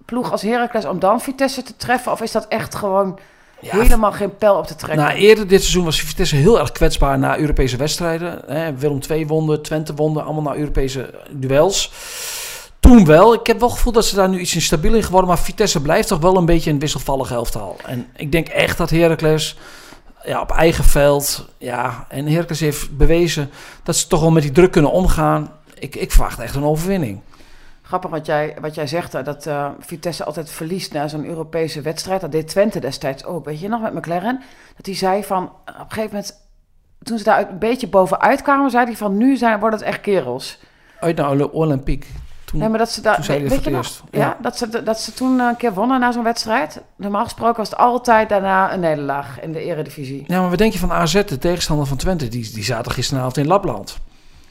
ploeg 0.06 0.32
als 0.32 0.42
Heracles 0.42 0.86
om 0.86 1.00
dan 1.00 1.22
Vitesse 1.22 1.64
te 1.64 1.76
treffen? 1.76 2.12
Of 2.12 2.22
is 2.22 2.32
dat 2.32 2.48
echt 2.48 2.76
gewoon 2.76 3.20
Ja, 3.60 3.80
helemaal 3.80 4.12
geen 4.12 4.38
pijl 4.38 4.56
op 4.56 4.68
te 4.68 4.76
trekken? 4.76 5.06
Nou, 5.06 5.18
eerder 5.18 5.48
dit 5.48 5.60
seizoen 5.60 5.84
was 5.84 6.02
Vitesse 6.02 6.36
heel 6.36 6.60
erg 6.60 6.72
kwetsbaar 6.72 7.20
na 7.20 7.38
Europese 7.38 7.78
wedstrijden. 7.78 8.42
Hè, 8.48 8.76
Willem 8.76 9.00
II 9.10 9.28
wonde, 9.28 9.62
Twente 9.62 9.94
wonde, 9.94 10.22
allemaal 10.22 10.44
naar 10.44 10.58
Europese 10.58 11.14
duels. 11.30 11.92
Toen 12.82 13.06
wel. 13.06 13.34
Ik 13.34 13.48
heb 13.48 13.60
wel 13.60 13.68
het 13.68 13.78
gevoel 13.78 13.94
dat 13.94 14.06
ze 14.06 14.16
daar 14.16 14.30
nu 14.30 14.40
iets 14.40 14.56
in 14.56 14.62
stabiel 14.62 14.94
in 14.94 15.04
geworden. 15.04 15.30
Maar 15.30 15.40
Vitesse 15.40 15.82
blijft 15.82 16.08
toch 16.08 16.20
wel 16.20 16.38
een 16.38 16.46
beetje 16.46 16.72
een 16.72 16.80
wisselvallig 16.80 17.32
elftal. 17.32 17.76
En 17.86 18.08
ik 18.16 18.32
denk 18.32 18.48
echt 18.48 18.78
dat 18.78 18.90
Heracles 18.90 19.58
ja, 20.24 20.42
op 20.42 20.52
eigen 20.52 20.84
veld... 20.84 21.48
Ja, 21.58 22.06
en 22.10 22.28
Heracles 22.28 22.60
heeft 22.60 22.98
bewezen 22.98 23.50
dat 23.84 23.96
ze 23.96 24.08
toch 24.08 24.22
wel 24.22 24.32
met 24.32 24.44
die 24.44 24.52
druk 24.52 24.72
kunnen 24.72 24.92
omgaan. 24.92 25.52
Ik, 25.74 25.96
ik 25.96 26.12
verwacht 26.12 26.40
echt 26.40 26.56
een 26.56 26.64
overwinning. 26.64 27.22
Grappig 27.82 28.10
wat 28.10 28.26
jij, 28.26 28.58
wat 28.62 28.76
jij 28.76 28.88
zegt, 28.88 29.12
dat 29.12 29.46
eh, 29.46 29.70
Vitesse 29.80 30.24
altijd 30.24 30.50
verliest 30.50 30.94
na 30.94 31.08
zo'n 31.08 31.26
Europese 31.26 31.82
wedstrijd. 31.82 32.22
Dat 32.22 32.32
deed 32.32 32.48
Twente 32.48 32.80
destijds 32.80 33.26
ook. 33.26 33.46
Weet 33.46 33.60
je 33.60 33.68
nog 33.68 33.82
met 33.82 33.94
McLaren? 33.94 34.42
Dat 34.76 34.86
hij 34.86 34.96
zei 34.96 35.24
van, 35.24 35.44
op 35.44 35.52
een 35.66 35.86
gegeven 35.88 36.10
moment, 36.10 36.40
toen 37.04 37.18
ze 37.18 37.24
daar 37.24 37.50
een 37.50 37.60
beetje 37.60 37.88
bovenuit 37.88 38.42
kwamen, 38.42 38.72
zei 38.72 38.86
hij 38.86 38.96
van, 38.96 39.18
nu 39.18 39.38
zijn, 39.38 39.60
worden 39.60 39.80
het 39.80 39.88
echt 39.88 40.02
kerels. 40.02 40.60
Uit 41.00 41.16
naar 41.16 41.50
Olympique. 41.50 42.10
Toen, 42.52 42.60
Nee, 42.60 42.70
maar 42.70 42.78
dat 42.80 42.92
ze 42.92 43.02
hij 43.04 43.42
weet 43.42 43.50
dat 43.50 43.64
je 43.64 43.70
nog? 43.70 44.02
Ja, 44.12 44.20
Ja. 44.20 44.38
dat, 44.42 44.58
ze, 44.58 44.84
dat 44.84 45.00
ze 45.00 45.14
toen 45.14 45.40
een 45.40 45.56
keer 45.56 45.74
wonnen 45.74 46.00
na 46.00 46.12
zo'n 46.12 46.24
wedstrijd. 46.24 46.82
Normaal 46.96 47.24
gesproken 47.24 47.58
was 47.58 47.70
het 47.70 47.80
altijd 47.80 48.30
daarna 48.30 48.74
een 48.74 48.80
nederlaag 48.80 49.40
in 49.42 49.52
de 49.52 49.64
eredivisie. 49.64 50.24
Ja, 50.28 50.40
maar 50.40 50.50
wat 50.50 50.58
denk 50.58 50.74
je 50.74 50.80
van 50.80 50.92
AZ, 50.92 51.24
de 51.24 51.38
tegenstander 51.38 51.86
van 51.86 51.98
Twente? 51.98 52.28
Die, 52.28 52.52
die 52.54 52.64
zaten 52.64 52.92
gisteravond 52.92 53.38
in 53.38 53.48
Lapland. 53.48 53.98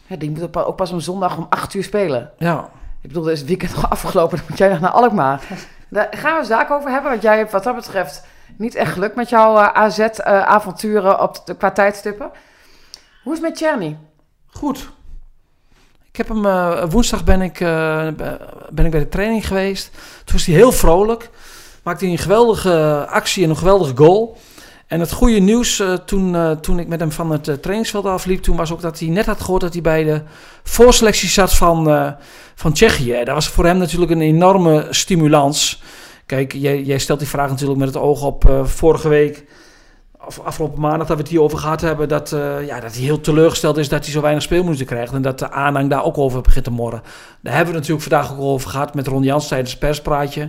Ja, 0.07 0.17
die 0.17 0.31
moet 0.31 0.43
ook 0.43 0.51
pa- 0.51 0.63
ook 0.63 0.77
pas 0.77 0.91
om 0.93 1.01
zondag 1.01 1.37
om 1.37 1.47
8 1.51 1.75
uur 1.75 1.85
spelen. 1.85 2.31
Ja, 2.39 2.69
Ik 3.03 3.09
bedoel, 3.09 3.27
er 3.27 3.33
is 3.33 3.39
het 3.39 3.49
weekend 3.49 3.75
nog 3.77 3.91
afgelopen, 3.91 4.37
dan 4.37 4.47
moet 4.49 4.59
jij 4.59 4.69
nog 4.69 4.81
naar 4.81 4.91
Alkmaar. 4.91 5.41
Daar 5.91 6.09
gaan 6.11 6.39
we 6.41 6.45
zaak 6.47 6.71
over 6.71 6.91
hebben, 6.91 7.11
want 7.11 7.23
jij 7.23 7.37
hebt 7.37 7.53
wat 7.53 7.63
dat 7.65 7.75
betreft 7.75 8.27
niet 8.57 8.75
echt 8.75 8.93
geluk 8.93 9.15
met 9.15 9.29
jouw 9.29 9.57
AZ-avonturen 9.57 11.21
op 11.23 11.43
de, 11.47 11.55
qua 11.57 11.71
tijdstippen. 11.71 12.31
Hoe 13.23 13.33
is 13.33 13.39
het 13.41 13.49
met 13.49 13.59
Cherny? 13.59 13.99
Goed. 14.47 14.91
Ik 16.13 16.17
heb 16.17 16.29
hem, 16.29 16.47
eh, 16.47 16.85
woensdag 16.89 17.25
ben 17.25 17.41
ik, 17.41 17.61
eh, 17.61 18.09
ben 18.71 18.85
ik 18.85 18.91
bij 18.91 19.01
de 19.01 19.09
training 19.09 19.47
geweest. 19.47 19.91
Toen 20.25 20.37
was 20.37 20.47
hij 20.47 20.55
heel 20.55 20.73
vrolijk. 20.73 21.31
Maakte 21.83 22.05
hij 22.05 22.13
een 22.13 22.21
geweldige 22.21 23.07
actie 23.11 23.45
en 23.45 23.51
een 23.51 23.57
geweldige 23.57 23.97
goal. 23.97 24.37
En 24.87 25.01
het 25.01 25.13
goede 25.13 25.39
nieuws 25.39 25.81
eh, 25.81 25.93
toen, 25.93 26.59
toen 26.61 26.79
ik 26.79 26.89
met 26.89 27.01
hem 27.01 27.13
van 27.13 27.31
het 27.31 27.45
trainingsveld 27.45 28.05
afliep... 28.05 28.43
toen 28.43 28.57
was 28.57 28.73
ook 28.73 28.81
dat 28.81 28.99
hij 28.99 29.09
net 29.09 29.27
had 29.27 29.41
gehoord 29.41 29.61
dat 29.61 29.73
hij 29.73 29.83
bij 29.83 30.05
de 30.05 30.23
voorselectie 30.63 31.29
zat 31.29 31.55
van, 31.55 32.15
van 32.55 32.73
Tsjechië. 32.73 33.25
Dat 33.25 33.35
was 33.35 33.49
voor 33.49 33.65
hem 33.65 33.79
natuurlijk 33.79 34.11
een 34.11 34.21
enorme 34.21 34.87
stimulans. 34.91 35.83
Kijk, 36.27 36.53
jij, 36.53 36.83
jij 36.83 36.99
stelt 36.99 37.19
die 37.19 37.29
vraag 37.29 37.51
natuurlijk 37.51 37.79
met 37.79 37.89
het 37.89 38.03
oog 38.03 38.23
op 38.23 38.63
vorige 38.65 39.09
week... 39.09 39.45
Afgelopen 40.45 40.81
maandag 40.81 41.07
dat 41.07 41.17
we 41.17 41.23
het 41.23 41.31
hierover 41.31 41.59
gehad 41.59 41.81
hebben, 41.81 42.09
dat, 42.09 42.33
eh, 42.33 42.67
ja, 42.67 42.81
dat 42.81 42.93
hij 42.95 43.03
heel 43.03 43.21
teleurgesteld 43.21 43.77
is 43.77 43.89
dat 43.89 44.05
hij 44.05 44.13
zo 44.13 44.21
weinig 44.21 44.43
speelminuten 44.43 44.87
krijgt. 44.87 45.13
En 45.13 45.23
dat 45.23 45.39
de 45.39 45.51
aanhang 45.51 45.91
daar 45.91 46.05
ook 46.05 46.19
over 46.19 46.41
begint 46.41 46.65
te 46.65 46.71
morren. 46.71 47.03
Daar 47.41 47.55
hebben 47.55 47.73
we 47.73 47.79
het 47.79 47.89
natuurlijk 47.89 48.03
vandaag 48.03 48.33
ook 48.33 48.55
over 48.55 48.71
gehad 48.71 48.95
met 48.95 49.07
Ron 49.07 49.23
Jans 49.23 49.49
tijdens 49.49 49.71
het 49.71 49.79
perspraatje. 49.79 50.49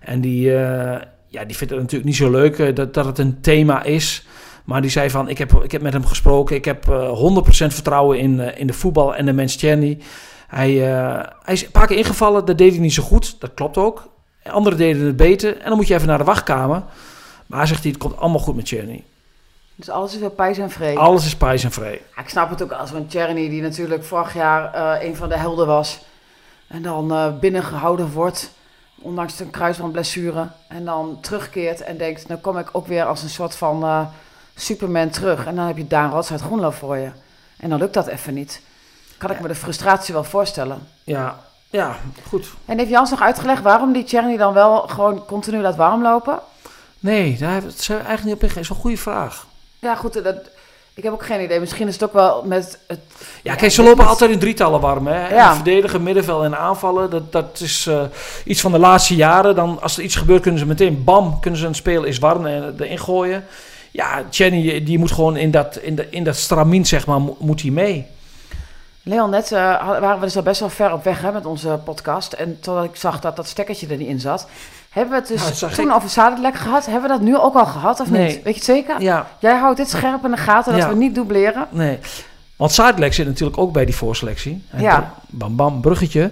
En 0.00 0.20
die, 0.20 0.56
eh, 0.56 1.00
ja, 1.26 1.44
die 1.44 1.56
vindt 1.56 1.72
het 1.72 1.82
natuurlijk 1.82 2.04
niet 2.04 2.16
zo 2.16 2.30
leuk 2.30 2.58
eh, 2.58 2.74
dat, 2.74 2.94
dat 2.94 3.04
het 3.04 3.18
een 3.18 3.40
thema 3.40 3.82
is. 3.82 4.26
Maar 4.64 4.80
die 4.80 4.90
zei 4.90 5.10
van, 5.10 5.28
ik 5.28 5.38
heb, 5.38 5.52
ik 5.52 5.72
heb 5.72 5.82
met 5.82 5.92
hem 5.92 6.06
gesproken. 6.06 6.56
Ik 6.56 6.64
heb 6.64 6.88
eh 6.88 7.12
100% 7.12 7.74
vertrouwen 7.74 8.18
in, 8.18 8.56
in 8.56 8.66
de 8.66 8.72
voetbal 8.72 9.14
en 9.14 9.26
de 9.26 9.32
mens 9.32 9.56
Tjerny. 9.56 9.98
Hij, 10.46 10.70
hij 11.42 11.54
is 11.54 11.64
een 11.64 11.70
paar 11.70 11.86
keer 11.86 11.96
ingevallen, 11.96 12.44
dat 12.44 12.58
deed 12.58 12.70
hij 12.72 12.80
niet 12.80 12.92
zo 12.92 13.02
goed. 13.02 13.40
Dat 13.40 13.54
klopt 13.54 13.76
ook. 13.76 14.10
Anderen 14.42 14.78
deden 14.78 15.06
het 15.06 15.16
beter. 15.16 15.56
En 15.58 15.68
dan 15.68 15.76
moet 15.76 15.86
je 15.86 15.94
even 15.94 16.08
naar 16.08 16.18
de 16.18 16.24
wachtkamer. 16.24 16.82
Maar 17.50 17.58
hij 17.58 17.68
zegt 17.68 17.82
hij, 17.82 17.90
het 17.90 18.00
komt 18.00 18.16
allemaal 18.16 18.38
goed 18.38 18.56
met 18.56 18.64
Tjerny. 18.64 19.04
Dus 19.74 19.88
alles 19.88 20.14
is 20.14 20.20
weer 20.20 20.30
pijs 20.30 20.58
en 20.58 20.70
vrede. 20.70 20.98
Alles 20.98 21.26
is 21.26 21.36
pijs 21.36 21.64
en 21.64 21.72
vrij. 21.72 22.02
Ja, 22.16 22.22
ik 22.22 22.28
snap 22.28 22.50
het 22.50 22.62
ook 22.62 22.72
als 22.72 22.90
zo'n 22.90 23.06
Cherny 23.08 23.48
die 23.48 23.62
natuurlijk 23.62 24.04
vorig 24.04 24.34
jaar 24.34 24.74
eh, 24.74 25.08
een 25.08 25.16
van 25.16 25.28
de 25.28 25.36
helden 25.36 25.66
was. 25.66 25.98
En 26.66 26.82
dan 26.82 27.12
eh, 27.12 27.38
binnengehouden 27.38 28.12
wordt, 28.12 28.52
ondanks 28.98 29.40
een 29.40 29.50
kruisbandblessure. 29.50 30.48
En 30.68 30.84
dan 30.84 31.18
terugkeert 31.20 31.80
en 31.80 31.96
denkt, 31.96 32.28
nou 32.28 32.40
kom 32.40 32.58
ik 32.58 32.68
ook 32.72 32.86
weer 32.86 33.04
als 33.04 33.22
een 33.22 33.28
soort 33.28 33.56
van 33.56 33.82
eh, 33.82 34.06
Superman 34.54 35.10
terug. 35.10 35.46
En 35.46 35.56
dan 35.56 35.66
heb 35.66 35.76
je 35.76 35.86
Daan 35.86 36.10
Rots 36.10 36.30
uit 36.30 36.40
Groenlo 36.40 36.70
voor 36.70 36.96
je. 36.96 37.10
En 37.56 37.70
dan 37.70 37.78
lukt 37.78 37.94
dat 37.94 38.06
even 38.06 38.34
niet. 38.34 38.62
Kan 39.18 39.30
ik 39.30 39.40
me 39.40 39.48
de 39.48 39.54
frustratie 39.54 40.14
wel 40.14 40.24
voorstellen. 40.24 40.88
Ja, 41.04 41.38
ja, 41.70 41.96
goed. 42.28 42.50
En 42.64 42.78
heeft 42.78 42.90
Jans 42.90 43.10
nog 43.10 43.20
uitgelegd 43.20 43.62
waarom 43.62 43.92
die 43.92 44.06
Cherny 44.06 44.36
dan 44.36 44.54
wel 44.54 44.88
gewoon 44.88 45.24
continu 45.24 45.60
laat 45.60 45.76
warm 45.76 46.02
lopen? 46.02 46.40
Nee, 47.00 47.36
daar 47.38 47.52
hebben 47.52 47.70
we 47.70 47.92
eigenlijk 47.92 48.24
niet 48.24 48.34
op 48.34 48.42
ingegaan. 48.42 48.62
is 48.62 48.68
een 48.68 48.76
goede 48.76 48.96
vraag. 48.96 49.46
Ja, 49.78 49.94
goed, 49.94 50.24
dat, 50.24 50.36
ik 50.94 51.02
heb 51.02 51.12
ook 51.12 51.24
geen 51.24 51.42
idee. 51.42 51.60
Misschien 51.60 51.86
is 51.88 51.94
het 51.94 52.04
ook 52.04 52.12
wel 52.12 52.42
met 52.44 52.78
het... 52.86 53.00
Ja, 53.42 53.54
kijk, 53.54 53.72
ze 53.72 53.82
lopen 53.82 54.06
altijd 54.06 54.30
in 54.30 54.38
drietallen 54.38 54.80
warm. 54.80 55.06
Hè? 55.06 55.34
Ja. 55.34 55.54
Verdedigen, 55.54 56.02
middenveld 56.02 56.42
en 56.44 56.58
aanvallen. 56.58 57.10
Dat, 57.10 57.32
dat 57.32 57.60
is 57.62 57.86
eh, 57.86 58.02
iets 58.44 58.60
van 58.60 58.72
de 58.72 58.78
laatste 58.78 59.14
jaren. 59.16 59.54
Dan, 59.54 59.78
als 59.82 59.96
er 59.96 60.02
iets 60.02 60.16
gebeurt, 60.16 60.42
kunnen 60.42 60.60
ze 60.60 60.66
meteen, 60.66 61.04
bam, 61.04 61.40
kunnen 61.40 61.60
ze 61.60 61.66
een 61.66 61.74
speel 61.74 62.04
is 62.04 62.18
warm 62.18 62.46
en 62.46 62.74
erin 62.78 62.98
gooien. 62.98 63.44
Ja, 63.90 64.22
Jenny, 64.30 64.84
die 64.84 64.98
moet 64.98 65.12
gewoon 65.12 65.36
in 65.36 65.50
dat, 65.50 65.76
in, 65.76 65.94
de, 65.94 66.06
in 66.10 66.24
dat 66.24 66.36
stramien, 66.36 66.86
zeg 66.86 67.06
maar, 67.06 67.20
mo- 67.20 67.36
moet 67.40 67.62
hij 67.62 67.70
mee. 67.70 68.06
Leon, 69.02 69.30
net 69.30 69.52
eh, 69.52 69.58
waren 70.00 70.18
we 70.18 70.24
dus 70.24 70.36
al 70.36 70.42
best 70.42 70.60
wel 70.60 70.68
ver 70.68 70.92
op 70.92 71.04
weg 71.04 71.20
hè, 71.20 71.32
met 71.32 71.46
onze 71.46 71.80
podcast. 71.84 72.32
En 72.32 72.58
totdat 72.60 72.84
ik 72.84 72.96
zag 72.96 73.20
dat 73.20 73.36
dat 73.36 73.46
stekkertje 73.48 73.86
er 73.86 73.96
niet 73.96 74.08
in 74.08 74.20
zat. 74.20 74.46
Hebben 74.90 75.12
we 75.12 75.18
het 75.18 75.28
dus 75.28 75.58
zag 75.58 75.74
toen 75.74 75.88
ik. 75.88 75.94
over 75.94 76.08
Zadelijk 76.08 76.54
gehad? 76.54 76.84
Hebben 76.86 77.02
we 77.02 77.08
dat 77.08 77.20
nu 77.20 77.36
ook 77.38 77.54
al 77.54 77.66
gehad 77.66 78.00
of 78.00 78.10
Nee. 78.10 78.26
niet? 78.26 78.34
Weet 78.34 78.44
je 78.44 78.52
het 78.52 78.64
zeker? 78.64 79.00
Ja, 79.02 79.26
Jij 79.38 79.56
houdt 79.56 79.76
dit 79.76 79.88
scherp 79.90 80.24
in 80.24 80.30
de 80.30 80.36
gaten, 80.36 80.72
dat 80.72 80.82
Ja. 80.82 80.88
we 80.88 80.94
niet 80.94 81.14
dubleren. 81.14 81.66
nee. 81.70 81.98
Want 82.56 82.72
Zuidlek 82.72 83.14
zit 83.14 83.26
natuurlijk 83.26 83.58
ook 83.58 83.72
bij 83.72 83.84
die 83.84 83.94
voorselectie. 83.94 84.64
En 84.70 84.80
Ja. 84.82 85.14
Bam, 85.26 85.56
bam, 85.56 85.80
bruggetje. 85.80 86.30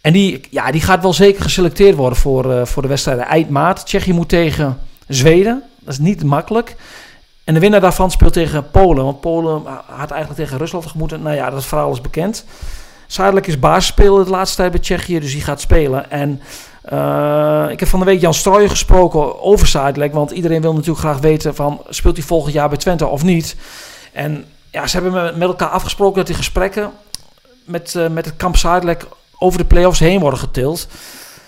En 0.00 0.12
die, 0.12 0.40
ja, 0.50 0.70
die 0.70 0.80
gaat 0.80 1.02
wel 1.02 1.12
zeker 1.12 1.42
geselecteerd 1.42 1.96
worden 1.96 2.18
voor, 2.18 2.52
eh, 2.52 2.64
voor 2.66 2.82
de 2.82 2.88
wedstrijden 2.88 3.24
eind 3.26 3.50
maart. 3.50 3.86
Tsjechië 3.86 4.12
moet 4.12 4.28
tegen 4.28 4.78
Zweden. 5.08 5.62
Dat 5.78 5.92
is 5.92 5.98
niet 5.98 6.24
makkelijk. 6.24 6.76
En 7.44 7.54
de 7.54 7.60
winnaar 7.60 7.80
daarvan 7.80 8.10
speelt 8.10 8.32
tegen 8.32 8.70
Polen. 8.70 9.04
Want 9.04 9.20
Polen 9.20 9.62
had 9.86 10.10
eigenlijk 10.10 10.40
tegen 10.40 10.58
Rusland 10.58 10.86
gemoeten. 10.86 11.22
Nou 11.22 11.36
ja, 11.36 11.50
dat 11.50 11.64
verhaal 11.64 11.92
is 11.92 12.00
bekend. 12.00 12.44
Zuidelijk 13.06 13.46
is 13.46 13.58
basisspeler 13.58 14.24
de 14.24 14.30
laatste 14.30 14.56
tijd 14.56 14.70
bij 14.70 14.80
Tsjechië, 14.80 15.20
dus 15.20 15.32
die 15.32 15.42
gaat 15.42 15.60
spelen. 15.60 16.10
En 16.10 16.40
uh, 16.92 17.66
ik 17.70 17.80
heb 17.80 17.88
van 17.88 17.98
de 17.98 18.04
week 18.04 18.20
Jan 18.20 18.34
Strooijen 18.34 18.70
gesproken 18.70 19.42
over 19.42 19.66
Zuidelijk. 19.66 20.12
Want 20.12 20.30
iedereen 20.30 20.60
wil 20.60 20.72
natuurlijk 20.72 21.00
graag 21.00 21.18
weten 21.18 21.54
van, 21.54 21.80
speelt 21.88 22.16
hij 22.16 22.26
volgend 22.26 22.54
jaar 22.54 22.68
bij 22.68 22.78
Twente 22.78 23.06
of 23.06 23.22
niet? 23.22 23.56
En 24.12 24.44
ja, 24.70 24.86
ze 24.86 25.00
hebben 25.00 25.38
met 25.38 25.48
elkaar 25.48 25.68
afgesproken 25.68 26.16
dat 26.16 26.26
die 26.26 26.36
gesprekken 26.36 26.90
met, 27.64 27.94
uh, 27.94 28.08
met 28.08 28.24
het 28.24 28.36
kamp 28.36 28.56
Zuidelijk 28.56 29.06
over 29.38 29.58
de 29.58 29.64
play-offs 29.64 29.98
heen 29.98 30.20
worden 30.20 30.38
getild. 30.38 30.88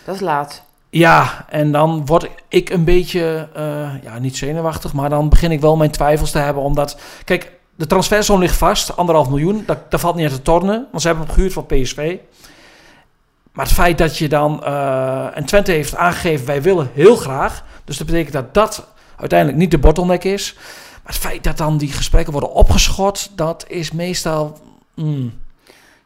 Dat 0.05 0.15
is 0.15 0.21
laat. 0.21 0.63
Ja, 0.91 1.45
en 1.49 1.73
dan 1.73 2.07
word 2.07 2.29
ik 2.49 2.71
een 2.71 2.85
beetje, 2.85 3.49
uh, 3.57 3.89
ja, 4.03 4.19
niet 4.19 4.37
zenuwachtig, 4.37 4.93
maar 4.93 5.11
dan 5.11 5.29
begin 5.29 5.51
ik 5.51 5.61
wel 5.61 5.77
mijn 5.77 5.91
twijfels 5.91 6.31
te 6.31 6.39
hebben. 6.39 6.63
Omdat, 6.63 6.97
kijk, 7.25 7.53
de 7.75 7.87
transfersom 7.87 8.41
ligt 8.41 8.57
vast, 8.57 8.97
anderhalf 8.97 9.29
miljoen. 9.29 9.63
Dat, 9.67 9.91
dat 9.91 10.01
valt 10.01 10.15
niet 10.15 10.25
uit 10.25 10.35
te 10.35 10.43
tornen, 10.43 10.87
want 10.91 11.03
ze 11.03 11.09
hebben 11.09 11.27
hem 11.27 11.35
gehuurd 11.35 11.53
van 11.53 11.67
PSV. 11.67 12.17
Maar 13.55 13.65
het 13.65 13.75
feit 13.75 13.99
dat 13.99 14.19
je 14.19 14.29
dan, 14.29 14.61
uh, 14.65 15.37
en 15.37 15.45
Twente 15.45 15.73
heeft 15.73 15.97
aangegeven, 15.97 16.47
wij 16.47 16.63
willen 16.63 16.91
heel 16.95 17.17
graag. 17.17 17.65
Dus 17.85 17.97
dat 17.97 18.07
betekent 18.07 18.33
dat 18.33 18.55
dat 18.55 18.87
uiteindelijk 19.17 19.59
niet 19.59 19.71
de 19.71 19.79
bottleneck 19.79 20.25
is. 20.25 20.55
Maar 21.03 21.13
het 21.13 21.23
feit 21.23 21.45
dat 21.45 21.57
dan 21.57 21.79
die 21.79 21.93
gesprekken 21.93 22.33
worden 22.33 22.53
opgeschot, 22.53 23.31
dat 23.37 23.65
is 23.69 23.93
meestal... 23.93 24.59
Mm, 24.95 25.33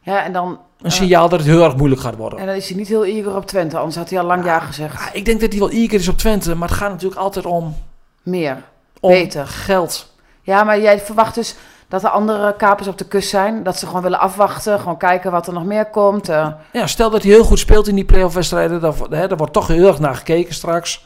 ja, 0.01 0.23
en 0.23 0.33
dan 0.33 0.59
een 0.81 0.91
signaal 0.91 1.29
dat 1.29 1.39
het 1.39 1.47
heel 1.47 1.63
erg 1.63 1.75
moeilijk 1.75 2.01
gaat 2.01 2.15
worden. 2.15 2.39
En 2.39 2.45
dan 2.45 2.55
is 2.55 2.67
hij 2.67 2.77
niet 2.77 2.87
heel 2.87 3.05
eager 3.05 3.35
op 3.35 3.45
Twente, 3.45 3.77
anders 3.77 3.95
had 3.95 4.09
hij 4.09 4.19
al 4.19 4.25
lang 4.25 4.45
ja, 4.45 4.59
gezegd. 4.59 5.15
Ik 5.15 5.25
denk 5.25 5.41
dat 5.41 5.49
hij 5.49 5.59
wel 5.59 5.69
eager 5.69 5.99
is 5.99 6.07
op 6.07 6.17
Twente, 6.17 6.55
maar 6.55 6.69
het 6.69 6.77
gaat 6.77 6.91
natuurlijk 6.91 7.21
altijd 7.21 7.45
om... 7.45 7.75
Meer, 8.23 8.63
om 8.99 9.09
beter. 9.09 9.47
geld. 9.47 10.13
Ja, 10.41 10.63
maar 10.63 10.81
jij 10.81 10.99
verwacht 10.99 11.35
dus 11.35 11.55
dat 11.89 12.03
er 12.03 12.09
andere 12.09 12.55
kapers 12.55 12.87
op 12.87 12.97
de 12.97 13.05
kust 13.05 13.29
zijn. 13.29 13.63
Dat 13.63 13.77
ze 13.79 13.85
gewoon 13.85 14.01
willen 14.01 14.19
afwachten, 14.19 14.79
gewoon 14.79 14.97
kijken 14.97 15.31
wat 15.31 15.47
er 15.47 15.53
nog 15.53 15.65
meer 15.65 15.85
komt. 15.85 16.29
Uh. 16.29 16.47
Ja, 16.71 16.87
stel 16.87 17.09
dat 17.09 17.23
hij 17.23 17.31
heel 17.31 17.43
goed 17.43 17.59
speelt 17.59 17.87
in 17.87 17.95
die 17.95 18.05
playoff 18.05 18.33
wedstrijden. 18.33 18.81
Daar, 19.09 19.37
wordt 19.37 19.53
toch 19.53 19.67
heel 19.67 19.87
erg 19.87 19.99
naar 19.99 20.15
gekeken 20.15 20.53
straks. 20.53 21.05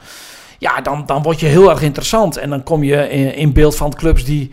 Ja, 0.57 0.81
dan, 0.81 1.03
dan 1.05 1.21
word 1.21 1.39
je 1.39 1.45
heel 1.45 1.69
erg 1.69 1.81
interessant. 1.81 2.37
En 2.37 2.49
dan 2.49 2.63
kom 2.63 2.83
je 2.83 3.09
in, 3.09 3.35
in 3.35 3.53
beeld 3.53 3.75
van 3.75 3.93
clubs 3.93 4.25
die 4.25 4.51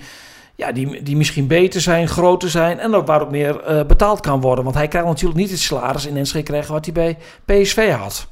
ja, 0.55 0.73
die, 0.73 1.03
die 1.03 1.17
misschien 1.17 1.47
beter 1.47 1.81
zijn, 1.81 2.09
groter 2.09 2.51
zijn 2.51 2.79
en 2.79 2.95
ook 2.95 3.07
waar 3.07 3.21
ook 3.23 3.31
meer 3.31 3.71
uh, 3.71 3.85
betaald 3.87 4.21
kan 4.21 4.41
worden. 4.41 4.65
Want 4.65 4.77
hij 4.77 4.89
krijgt 4.89 5.09
natuurlijk 5.09 5.39
niet 5.39 5.51
het 5.51 5.59
salaris 5.59 6.07
in 6.07 6.17
Enschede 6.17 6.45
krijgen 6.45 6.73
wat 6.73 6.85
hij 6.85 6.95
bij 6.95 7.19
PSV 7.45 7.93
had. 7.93 8.27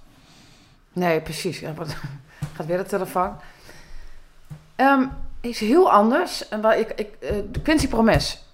Nee, 0.93 1.21
precies. 1.21 1.63
Gaat 2.55 2.67
weer 2.67 2.77
de 2.77 2.85
telefoon. 2.85 3.33
Um, 4.77 5.11
is 5.41 5.61
heel 5.61 5.91
anders. 5.93 6.49
En 6.49 6.61
waar 6.61 6.79
ik, 6.79 6.93
ik, 6.97 7.17
uh, 7.21 7.31
de 7.51 7.61
Quincy 7.63 7.89
Promes. 7.89 8.45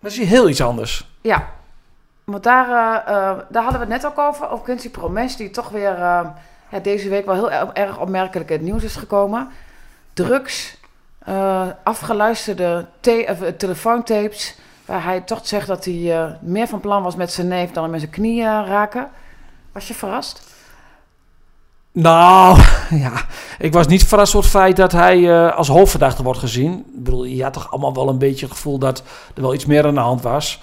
Dat 0.00 0.10
is 0.12 0.18
heel 0.18 0.48
iets 0.48 0.60
anders. 0.60 1.10
Ja, 1.20 1.48
want 2.24 2.42
daar, 2.42 2.68
uh, 2.68 3.38
daar 3.48 3.62
hadden 3.62 3.80
we 3.80 3.92
het 3.92 4.02
net 4.02 4.06
ook 4.06 4.18
over. 4.18 4.48
Over 4.50 4.64
Quincy 4.64 4.90
Promes, 4.90 5.36
die 5.36 5.50
toch 5.50 5.68
weer 5.68 5.98
ja, 6.70 6.80
deze 6.82 7.08
week 7.08 7.26
wel 7.26 7.34
heel 7.34 7.72
erg 7.72 7.98
opmerkelijk 7.98 8.50
in 8.50 8.56
het 8.56 8.64
nieuws 8.64 8.82
is 8.82 8.96
gekomen. 8.96 9.48
Drugs 10.12 10.76
afgeluisterde 11.82 12.86
te 13.00 13.54
telefoontapes. 13.56 14.56
Waar 14.84 15.04
hij 15.04 15.20
toch 15.20 15.46
zegt 15.46 15.66
dat 15.66 15.84
hij 15.84 16.38
meer 16.40 16.66
van 16.66 16.80
plan 16.80 17.02
was 17.02 17.16
met 17.16 17.32
zijn 17.32 17.48
neef 17.48 17.70
dan 17.70 17.90
met 17.90 18.00
zijn 18.00 18.12
knieën 18.12 18.64
raken. 18.66 19.10
Was 19.72 19.88
je 19.88 19.94
verrast? 19.94 20.55
Nou, 22.02 22.60
ja. 23.04 23.12
Ik 23.58 23.72
was 23.72 23.86
niet 23.86 24.04
verrast 24.04 24.32
door 24.32 24.40
het 24.40 24.50
feit 24.50 24.76
dat 24.76 24.92
hij 24.92 25.50
als 25.50 25.68
hoofdverdachte 25.68 26.22
wordt 26.22 26.38
gezien. 26.38 26.72
Ik 26.72 27.04
bedoel, 27.04 27.24
je 27.24 27.42
had 27.42 27.52
toch 27.52 27.70
allemaal 27.70 27.94
wel 27.94 28.08
een 28.08 28.18
beetje 28.18 28.46
het 28.46 28.54
gevoel 28.54 28.78
dat 28.78 29.02
er 29.34 29.42
wel 29.42 29.54
iets 29.54 29.66
meer 29.66 29.86
aan 29.86 29.94
de 29.94 30.00
hand 30.00 30.22
was. 30.22 30.60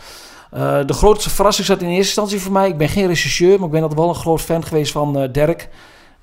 de 0.85 0.93
grootste 0.93 1.29
verrassing 1.29 1.67
zat 1.67 1.81
in 1.81 1.87
eerste 1.87 2.03
instantie 2.03 2.41
voor 2.41 2.51
mij. 2.51 2.67
Ik 2.67 2.77
ben 2.77 2.89
geen 2.89 3.07
rechercheur, 3.07 3.55
maar 3.57 3.65
ik 3.65 3.71
ben 3.71 3.81
altijd 3.81 3.99
wel 3.99 4.09
een 4.09 4.15
groot 4.15 4.41
fan 4.41 4.65
geweest 4.65 4.91
van 4.91 5.29
Dirk 5.31 5.69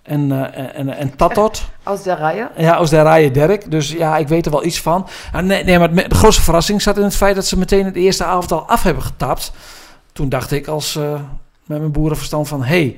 en, 0.02 0.30
uh, 0.30 0.78
en, 0.78 0.96
en 0.96 1.16
Tatot. 1.16 1.62
Als 1.82 2.02
de 2.02 2.14
rijen? 2.14 2.50
Ja, 2.56 2.74
als 2.74 2.90
de 2.90 3.02
rijen 3.02 3.32
Dirk. 3.32 3.70
Dus 3.70 3.90
ja, 3.90 4.16
ik 4.16 4.28
weet 4.28 4.46
er 4.46 4.52
wel 4.52 4.64
iets 4.64 4.80
van. 4.80 5.06
Ah, 5.32 5.42
nee, 5.42 5.64
nee, 5.64 5.78
maar 5.78 5.94
de 5.94 6.14
grootste 6.14 6.42
verrassing 6.42 6.82
zat 6.82 6.96
in 6.96 7.02
het 7.02 7.16
feit 7.16 7.34
dat 7.34 7.46
ze 7.46 7.58
meteen 7.58 7.92
de 7.92 8.00
eerste 8.00 8.24
avond 8.24 8.52
al 8.52 8.68
af 8.68 8.82
hebben 8.82 9.02
getapt. 9.02 9.52
Toen 10.12 10.28
dacht 10.28 10.50
ik 10.50 10.66
als 10.66 10.96
uh, 10.96 11.12
met 11.64 11.78
mijn 11.78 11.92
boerenverstand 11.92 12.48
van... 12.48 12.62
Hey, 12.62 12.96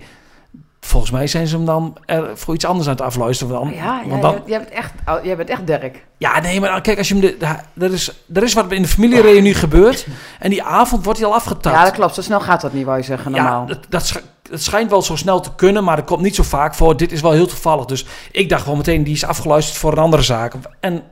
volgens 0.86 1.12
mij 1.12 1.26
zijn 1.26 1.46
ze 1.46 1.56
hem 1.56 1.64
dan 1.64 1.96
er 2.04 2.38
voor 2.38 2.54
iets 2.54 2.64
anders 2.64 2.86
aan 2.88 2.94
het 2.94 3.02
afluisteren. 3.02 3.54
Dan, 3.54 3.72
ja, 3.74 4.02
ja 4.06 4.20
dan, 4.20 4.42
jij, 4.46 4.58
bent 4.58 4.70
echt, 4.70 4.92
oh, 5.06 5.24
jij 5.24 5.36
bent 5.36 5.48
echt 5.48 5.66
Dirk. 5.66 6.04
Ja, 6.16 6.40
nee, 6.40 6.60
maar 6.60 6.80
kijk, 6.80 6.98
als 6.98 7.08
je 7.08 7.14
hem... 7.14 7.22
De, 7.22 7.36
er, 7.84 7.92
is, 7.92 8.12
er 8.34 8.42
is 8.42 8.52
wat 8.52 8.72
in 8.72 8.82
de 8.82 8.88
familiereunie 8.88 9.54
gebeurd. 9.54 10.06
En 10.38 10.50
die 10.50 10.62
avond 10.62 11.04
wordt 11.04 11.18
hij 11.18 11.28
al 11.28 11.34
afgetapt. 11.34 11.76
Ja, 11.76 11.84
dat 11.84 11.92
klopt. 11.92 12.14
Zo 12.14 12.22
snel 12.22 12.40
gaat 12.40 12.60
dat 12.60 12.72
niet, 12.72 12.84
wou 12.84 12.98
je 12.98 13.04
zeggen, 13.04 13.30
normaal. 13.32 13.60
Ja, 13.60 13.66
dat, 13.66 13.86
dat, 13.88 14.22
schijnt 14.52 14.90
wel 14.90 15.02
zo 15.02 15.16
snel 15.16 15.40
te 15.40 15.54
kunnen, 15.54 15.84
maar 15.84 15.96
dat 15.96 16.04
komt 16.04 16.22
niet 16.22 16.34
zo 16.34 16.42
vaak 16.42 16.74
voor. 16.74 16.96
Dit 16.96 17.12
is 17.12 17.20
wel 17.20 17.32
heel 17.32 17.46
toevallig. 17.46 17.84
Dus 17.84 18.06
ik 18.30 18.48
dacht 18.48 18.66
wel 18.66 18.76
meteen, 18.76 19.04
die 19.04 19.14
is 19.14 19.24
afgeluisterd 19.24 19.78
voor 19.78 19.92
een 19.92 19.98
andere 19.98 20.22
zaak. 20.22 20.54
En 20.80 21.02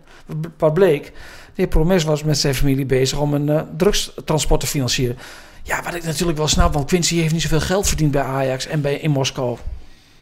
wat 0.58 0.74
bleek? 0.74 1.04
De 1.04 1.12
heer 1.54 1.66
Promes 1.66 2.04
was 2.04 2.22
met 2.22 2.38
zijn 2.38 2.54
familie 2.54 2.86
bezig 2.86 3.18
om 3.18 3.34
een 3.34 3.48
uh, 3.48 3.60
drugstransport 3.76 4.60
te 4.60 4.66
financieren. 4.66 5.18
Ja, 5.70 5.82
wat 5.82 5.94
ik 5.94 6.04
natuurlijk 6.04 6.38
wel 6.38 6.48
snap, 6.48 6.72
want 6.72 6.86
Quincy 6.86 7.16
heeft 7.16 7.32
niet 7.32 7.42
zoveel 7.42 7.60
geld 7.60 7.88
verdiend 7.88 8.10
bij 8.10 8.22
Ajax 8.22 8.66
en 8.66 8.80
bij, 8.80 8.94
in 8.94 9.10
Moskou. 9.10 9.58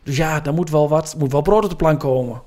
Dus 0.02 0.16
ja, 0.16 0.40
daar 0.40 0.54
moet 0.54 0.70
wel 0.70 0.88
wat, 0.88 1.14
moet 1.18 1.32
wel 1.32 1.42
brood 1.42 1.64
op 1.64 1.70
de 1.70 1.76
plank 1.76 2.00
komen. 2.00 2.42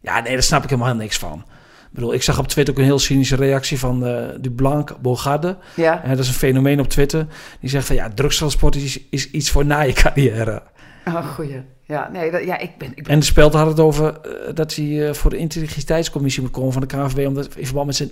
Ja, 0.00 0.20
nee, 0.20 0.32
daar 0.32 0.42
snap 0.42 0.62
ik 0.62 0.70
helemaal 0.70 0.94
niks 0.94 1.18
van. 1.18 1.38
Ik 1.38 1.94
bedoel, 1.94 2.14
ik 2.14 2.22
zag 2.22 2.38
op 2.38 2.48
Twitter 2.48 2.74
ook 2.74 2.80
een 2.80 2.86
heel 2.86 2.98
cynische 2.98 3.36
reactie 3.36 3.78
van 3.78 4.08
uh, 4.08 4.24
Dublanc 4.40 4.96
Bogarde. 5.00 5.56
Ja. 5.76 6.02
En 6.02 6.10
dat 6.10 6.18
is 6.18 6.28
een 6.28 6.34
fenomeen 6.34 6.80
op 6.80 6.88
Twitter. 6.88 7.26
Die 7.60 7.70
zegt 7.70 7.86
van 7.86 7.96
ja, 7.96 8.10
drugstransport 8.14 8.76
is, 8.76 9.00
is 9.10 9.30
iets 9.30 9.50
voor 9.50 9.66
na 9.66 9.80
je 9.80 9.92
carrière. 9.92 10.62
Oh, 11.04 11.26
goeie. 11.34 11.62
Ja, 11.84 12.08
nee, 12.12 12.30
dat, 12.30 12.44
ja, 12.44 12.58
ik 12.58 12.78
ben, 12.78 12.88
ik 12.94 13.02
ben... 13.02 13.12
En 13.12 13.18
de 13.18 13.24
speld 13.24 13.52
had 13.52 13.66
het 13.66 13.80
over 13.80 14.04
uh, 14.26 14.54
dat 14.54 14.74
hij 14.74 14.84
uh, 14.84 15.12
voor 15.12 15.30
de 15.30 15.36
integriteitscommissie 15.36 16.42
moet 16.42 16.50
komen 16.50 16.72
van 16.72 16.80
de 16.80 16.88
KNVB, 16.88 17.26
omdat 17.26 17.56
in 17.56 17.64
verband 17.64 17.86
met 17.86 17.96
zijn 17.96 18.10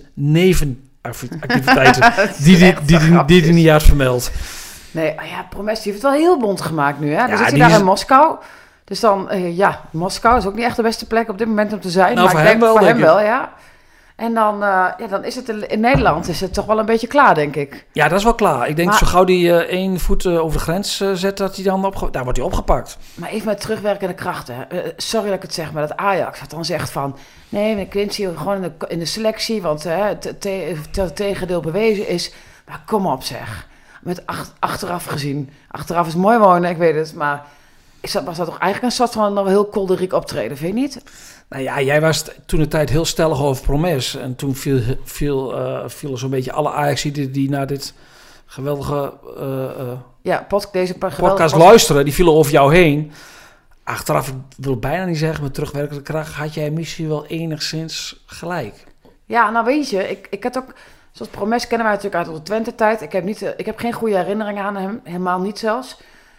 nevenactiviteiten 1.07 2.13
die 2.43 2.57
hij 2.57 2.77
die, 2.85 2.99
die, 2.99 3.25
die, 3.25 3.41
die, 3.41 3.53
niet 3.53 3.69
had 3.69 3.83
vermeld. 3.83 4.31
Nee, 4.91 5.15
oh 5.19 5.25
ja, 5.25 5.45
Promes 5.49 5.83
heeft 5.83 5.95
het 5.95 6.11
wel 6.11 6.11
heel 6.11 6.39
bond 6.39 6.61
gemaakt 6.61 6.99
nu. 6.99 7.13
Hè? 7.13 7.17
Dan 7.17 7.29
ja, 7.29 7.37
zit 7.37 7.49
hij 7.49 7.59
daar 7.59 7.69
is... 7.69 7.77
in 7.77 7.83
Moskou. 7.83 8.35
Dus 8.83 8.99
dan, 8.99 9.27
uh, 9.31 9.57
ja, 9.57 9.81
Moskou 9.91 10.37
is 10.37 10.45
ook 10.45 10.55
niet 10.55 10.65
echt 10.65 10.75
de 10.75 10.81
beste 10.81 11.05
plek 11.05 11.29
op 11.29 11.37
dit 11.37 11.47
moment 11.47 11.73
om 11.73 11.79
te 11.79 11.89
zijn. 11.89 12.15
Nou, 12.15 12.25
maar 12.25 12.29
voor 12.29 12.39
ik 12.39 12.47
hem 12.47 12.59
denk, 12.59 12.71
wel, 12.71 12.77
voor 12.77 12.87
hem 12.87 12.99
wel, 12.99 13.21
ja. 13.21 13.53
En 14.17 14.33
dan, 14.33 14.55
uh, 14.55 14.87
ja, 14.97 15.07
dan 15.09 15.23
is 15.23 15.35
het 15.35 15.49
in 15.49 15.79
Nederland 15.79 16.27
is 16.27 16.41
het 16.41 16.53
toch 16.53 16.65
wel 16.65 16.79
een 16.79 16.85
beetje 16.85 17.07
klaar, 17.07 17.35
denk 17.35 17.55
ik. 17.55 17.85
Ja, 17.91 18.07
dat 18.07 18.17
is 18.17 18.23
wel 18.23 18.35
klaar. 18.35 18.67
Ik 18.69 18.75
denk 18.75 18.89
maar, 18.89 18.97
zo 18.97 19.05
gauw 19.05 19.23
die 19.23 19.47
uh, 19.47 19.55
één 19.57 19.99
voet 19.99 20.23
uh, 20.23 20.43
over 20.43 20.57
de 20.57 20.63
grens 20.63 21.03
zet, 21.13 21.37
dat 21.37 21.55
hij 21.55 21.63
dan 21.63 21.85
op, 21.85 22.09
daar 22.11 22.23
wordt 22.23 22.37
hij 22.37 22.47
opgepakt. 22.47 22.97
Maar 23.15 23.29
even 23.29 23.47
met 23.47 23.61
terugwerkende 23.61 24.13
krachten. 24.13 24.67
sorry 24.97 25.25
dat 25.25 25.35
ik 25.35 25.41
het 25.41 25.53
zeg, 25.53 25.71
maar 25.71 25.87
dat 25.87 25.97
Ajax 25.97 26.39
had 26.39 26.49
dan 26.49 26.65
zegt 26.65 26.89
van... 26.89 27.17
Nee, 27.49 27.75
met 27.75 27.87
Quincy 27.87 28.27
gewoon 28.35 28.63
in 28.63 28.73
de, 28.77 28.87
in 28.87 28.99
de 28.99 29.05
selectie, 29.05 29.61
want 29.61 29.83
het 29.83 30.21
te, 30.21 30.75
te, 30.91 31.13
tegendeel 31.13 31.61
bewezen 31.61 32.07
is. 32.07 32.33
Maar 32.65 32.81
kom 32.85 33.05
op 33.05 33.23
zeg. 33.23 33.67
Met 34.01 34.25
ach, 34.25 34.53
achteraf 34.59 35.05
gezien. 35.05 35.49
Achteraf 35.67 36.07
is 36.07 36.15
mooi 36.15 36.37
wonen, 36.37 36.69
ik 36.69 36.77
weet 36.77 36.95
het, 36.95 37.15
maar... 37.15 37.45
Is 38.01 38.11
dat, 38.11 38.23
was 38.23 38.37
dat 38.37 38.45
toch 38.45 38.59
eigenlijk 38.59 38.93
een 38.93 38.97
soort 38.97 39.11
van 39.11 39.47
heel 39.47 39.65
kolderiek 39.65 40.13
optreden, 40.13 40.57
vind 40.57 40.73
je 40.73 40.79
niet? 40.79 41.01
Nou 41.49 41.63
ja, 41.63 41.81
jij 41.81 42.01
was 42.01 42.25
toen 42.45 42.59
de 42.59 42.67
tijd 42.67 42.89
heel 42.89 43.05
stellig 43.05 43.41
over 43.41 43.63
Promes. 43.63 44.15
En 44.15 44.35
toen 44.35 44.55
viel, 44.55 44.81
viel, 45.03 45.59
uh, 45.59 45.83
viel 45.87 46.17
zo'n 46.17 46.29
beetje 46.29 46.51
alle 46.51 46.71
Ajaxiden 46.71 47.31
die 47.31 47.49
naar 47.49 47.67
dit 47.67 47.93
geweldige 48.45 49.13
uh, 49.37 49.43
uh, 49.43 49.91
ja, 50.21 50.45
pod, 50.47 50.69
deze 50.71 50.97
podcast 50.97 51.21
podcast 51.21 51.55
luisteren, 51.55 52.03
die 52.05 52.13
vielen 52.13 52.33
over 52.33 52.51
jou 52.51 52.75
heen. 52.75 53.11
Achteraf, 53.83 54.27
ik 54.27 54.33
wil 54.57 54.77
bijna 54.77 55.05
niet 55.05 55.17
zeggen, 55.17 55.43
met 55.43 55.53
terugwerkende 55.53 56.01
kracht, 56.01 56.33
had 56.33 56.53
jij 56.53 56.69
misschien 56.69 57.07
wel 57.07 57.25
enigszins 57.25 58.23
gelijk. 58.25 58.85
Ja, 59.25 59.49
nou 59.49 59.65
weet 59.65 59.89
je, 59.89 60.09
ik, 60.09 60.27
ik 60.29 60.43
had 60.43 60.57
ook, 60.57 60.73
zoals 61.11 61.31
Promes 61.31 61.67
kennen 61.67 61.87
wij 61.87 61.95
natuurlijk 61.95 62.27
uit 62.27 62.35
de 62.35 62.43
Twente-tijd. 62.43 63.01
Ik, 63.01 63.11
heb 63.11 63.23
niet, 63.23 63.53
ik 63.57 63.65
heb 63.65 63.79
geen 63.79 63.93
goede 63.93 64.17
herinneringen 64.17 64.63
aan 64.63 64.75
hem, 64.75 64.99
helemaal 65.03 65.39
niet 65.39 65.59
zelfs. 65.59 65.97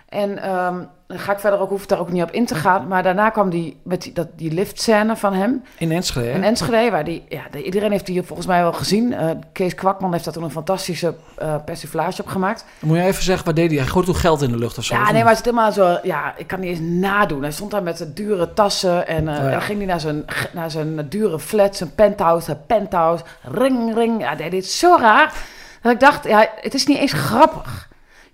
En 0.08 0.50
um, 0.56 0.88
dan 1.06 1.18
ga 1.18 1.32
ik 1.32 1.38
verder 1.38 1.60
ook, 1.60 1.68
hoef 1.68 1.82
ik 1.82 1.88
daar 1.88 1.98
ook 1.98 2.10
niet 2.10 2.22
op 2.22 2.30
in 2.30 2.46
te 2.46 2.54
gaan. 2.54 2.86
Maar 2.88 3.02
daarna 3.02 3.30
kwam 3.30 3.50
die, 3.50 3.80
met 3.82 4.02
die, 4.02 4.12
dat, 4.12 4.28
die 4.36 4.52
liftscène 4.52 5.16
van 5.16 5.34
hem. 5.34 5.62
In 5.78 5.92
Enschede, 5.92 6.30
In 6.30 6.44
Enschede, 6.44 6.90
waar 6.90 7.04
die, 7.04 7.24
ja, 7.28 7.42
de, 7.50 7.62
iedereen 7.62 7.90
heeft 7.90 8.06
die 8.06 8.22
volgens 8.22 8.46
mij 8.46 8.62
wel 8.62 8.72
gezien. 8.72 9.12
Uh, 9.12 9.30
Kees 9.52 9.74
Kwakman 9.74 10.12
heeft 10.12 10.24
daar 10.24 10.32
toen 10.32 10.42
een 10.42 10.50
fantastische 10.50 11.14
uh, 11.42 11.54
persiflage 11.64 12.22
op 12.22 12.28
gemaakt. 12.28 12.64
Moet 12.80 12.96
je 12.96 13.02
even 13.02 13.22
zeggen, 13.22 13.44
wat 13.44 13.56
deed 13.56 13.70
hij? 13.70 13.78
Hij 13.78 13.88
gooit 13.88 14.06
toen 14.06 14.14
geld 14.14 14.42
in 14.42 14.50
de 14.50 14.58
lucht 14.58 14.78
of 14.78 14.84
zo? 14.84 14.94
Ja, 14.94 15.10
nee, 15.10 15.22
maar 15.22 15.34
het 15.34 15.38
is 15.38 15.44
helemaal 15.44 15.72
zo, 15.72 15.98
ja, 16.02 16.34
ik 16.36 16.46
kan 16.46 16.60
niet 16.60 16.70
eens 16.70 17.00
nadoen. 17.00 17.42
Hij 17.42 17.52
stond 17.52 17.70
daar 17.70 17.82
met 17.82 17.98
de 17.98 18.12
dure 18.12 18.52
tassen 18.52 19.06
en 19.06 19.24
uh, 19.24 19.30
oh, 19.30 19.50
ja. 19.50 19.60
ging 19.60 19.78
hij 19.78 19.86
naar 19.86 20.00
zijn, 20.00 20.24
naar 20.52 20.70
zijn 20.70 21.08
dure 21.08 21.38
flat, 21.38 21.76
zijn 21.76 21.94
penthouse, 21.94 22.44
zijn 22.44 22.60
penthouse. 22.66 23.24
Ring, 23.42 23.94
ring. 23.94 24.20
Ja, 24.20 24.36
hij 24.36 24.50
deed 24.50 24.66
zo 24.66 24.96
raar. 25.00 25.32
Dat 25.82 25.92
ik 25.92 26.00
dacht, 26.00 26.24
ja, 26.24 26.48
het 26.60 26.74
is 26.74 26.86
niet 26.86 26.98
eens 26.98 27.12
grappig. 27.12 27.88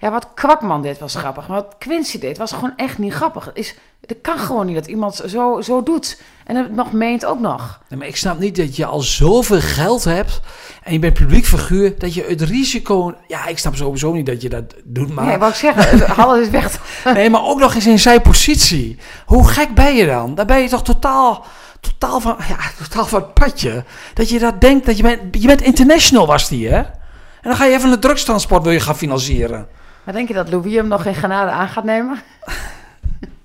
Ja, 0.05 0.11
wat 0.11 0.29
Kwakman 0.35 0.83
deed 0.83 0.99
was 0.99 1.15
grappig. 1.15 1.49
Maar 1.49 1.63
wat 1.63 1.75
Quincy 1.79 2.19
deed 2.19 2.39
was 2.39 2.53
gewoon 2.53 2.73
echt 2.77 2.99
niet 2.99 3.13
grappig. 3.13 3.51
Is 3.55 3.75
Het 4.07 4.19
kan 4.23 4.39
gewoon 4.39 4.67
niet 4.67 4.75
dat 4.75 4.87
iemand 4.87 5.23
zo, 5.27 5.61
zo 5.61 5.83
doet. 5.83 6.21
En 6.47 6.57
het 6.57 6.75
nog 6.75 6.93
meent 6.93 7.25
ook 7.25 7.41
nog. 7.41 7.81
Nee, 7.89 7.99
maar 7.99 8.09
ik 8.09 8.17
snap 8.17 8.39
niet 8.39 8.57
dat 8.57 8.77
je 8.77 8.87
al 8.87 9.01
zoveel 9.01 9.61
geld 9.61 10.05
hebt 10.05 10.41
en 10.83 10.93
je 10.93 10.99
bent 10.99 11.15
publiek 11.15 11.47
figuur, 11.47 11.99
dat 11.99 12.15
je 12.15 12.25
het 12.29 12.41
risico... 12.41 13.15
Ja, 13.27 13.47
ik 13.47 13.59
snap 13.59 13.77
sowieso 13.77 14.13
niet 14.13 14.27
dat 14.27 14.43
je 14.43 14.49
dat 14.49 14.75
doet, 14.85 15.15
maar... 15.15 15.25
Nee, 15.25 15.39
wat 15.39 15.49
ik 15.49 15.55
zeggen, 15.55 16.11
Halle 16.11 16.41
is 16.41 16.49
weg. 16.49 16.79
Nee, 17.15 17.31
maar 17.31 17.45
ook 17.45 17.59
nog 17.59 17.75
eens 17.75 17.87
in 17.87 17.99
zijn 17.99 18.23
positie. 18.23 18.99
Hoe 19.27 19.49
gek 19.49 19.75
ben 19.75 19.95
je 19.95 20.07
dan? 20.07 20.35
Dan 20.35 20.47
ben 20.47 20.61
je 20.61 20.69
toch 20.69 20.83
totaal, 20.83 21.45
totaal 21.81 22.21
van, 22.21 22.37
ja, 22.49 22.57
totaal 22.79 23.07
van 23.07 23.21
het 23.21 23.35
padje. 23.35 23.85
Dat 24.15 24.29
je 24.29 24.39
dat 24.39 24.61
denkt, 24.61 24.87
dat 24.87 24.97
je 24.97 25.03
bent, 25.03 25.21
je 25.43 25.47
bent 25.47 25.63
international 25.63 26.27
was 26.27 26.49
die, 26.49 26.69
hè? 26.69 26.79
En 26.79 27.51
dan 27.51 27.57
ga 27.57 27.65
je 27.65 27.75
even 27.75 27.93
een 27.93 28.01
drugstransport 28.01 28.63
wil 28.63 28.73
je 28.73 28.81
gaan 28.81 28.97
financieren. 28.97 29.83
Maar 30.05 30.15
denk 30.15 30.29
je 30.29 30.35
dat 30.35 30.51
Louis 30.51 30.75
hem 30.75 30.89
nog 30.89 31.03
geen 31.03 31.15
genade 31.15 31.51
aan 31.51 31.69
gaat 31.69 31.85
nemen? 31.85 32.19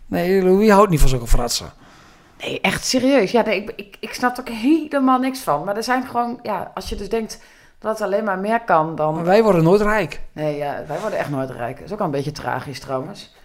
Nee, 0.10 0.44
Louis 0.44 0.70
houdt 0.70 0.90
niet 0.90 1.00
van 1.00 1.10
zulke 1.10 1.28
fratsen. 1.28 1.72
Nee, 2.40 2.62
echt 2.62 2.86
serieus. 2.86 3.32
Ja, 3.32 3.42
nee, 3.42 3.62
ik, 3.62 3.74
ik, 3.76 3.98
ik 4.00 4.14
snap 4.14 4.38
er 4.38 4.40
ook 4.40 4.50
helemaal 4.50 5.20
niks 5.20 5.40
van. 5.40 5.64
Maar 5.64 5.76
er 5.76 5.84
zijn 5.84 6.08
gewoon, 6.08 6.40
ja, 6.44 6.72
als 6.74 6.90
je 6.90 6.96
dus 6.96 7.10
denkt 7.10 7.40
dat 7.80 7.92
het 7.92 8.02
alleen 8.02 8.24
maar 8.24 8.38
meer 8.38 8.62
kan 8.62 8.96
dan... 8.96 9.16
Maar 9.16 9.24
wij 9.24 9.44
worden 9.44 9.64
nooit 9.64 9.82
rijk. 9.82 10.22
Nee, 10.32 10.58
ja, 10.58 10.84
wij 10.88 11.00
worden 11.00 11.20
echt 11.20 11.30
nooit 11.30 11.50
rijk. 11.50 11.76
Dat 11.76 11.86
is 11.86 11.92
ook 11.92 11.98
wel 11.98 12.08
een 12.08 12.14
beetje 12.14 12.32
tragisch 12.32 12.80
trouwens. 12.80 13.36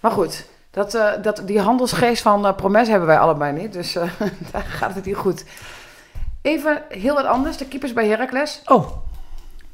Maar 0.00 0.10
goed, 0.10 0.46
dat, 0.70 0.94
eh, 0.94 1.10
dat, 1.22 1.42
die 1.44 1.60
handelsgeest 1.60 2.22
van 2.22 2.46
uh, 2.46 2.54
Promes 2.54 2.88
hebben 2.88 3.08
wij 3.08 3.18
allebei 3.18 3.52
niet. 3.52 3.72
Dus 3.72 3.96
eh, 3.96 4.10
daar 4.52 4.62
gaat 4.62 4.94
het 4.94 5.04
hier 5.04 5.16
goed. 5.16 5.44
Even 6.42 6.82
heel 6.88 7.14
wat 7.14 7.26
anders. 7.26 7.56
De 7.56 7.66
keepers 7.66 7.92
bij 7.92 8.08
Heracles. 8.08 8.62
Oh, 8.64 8.86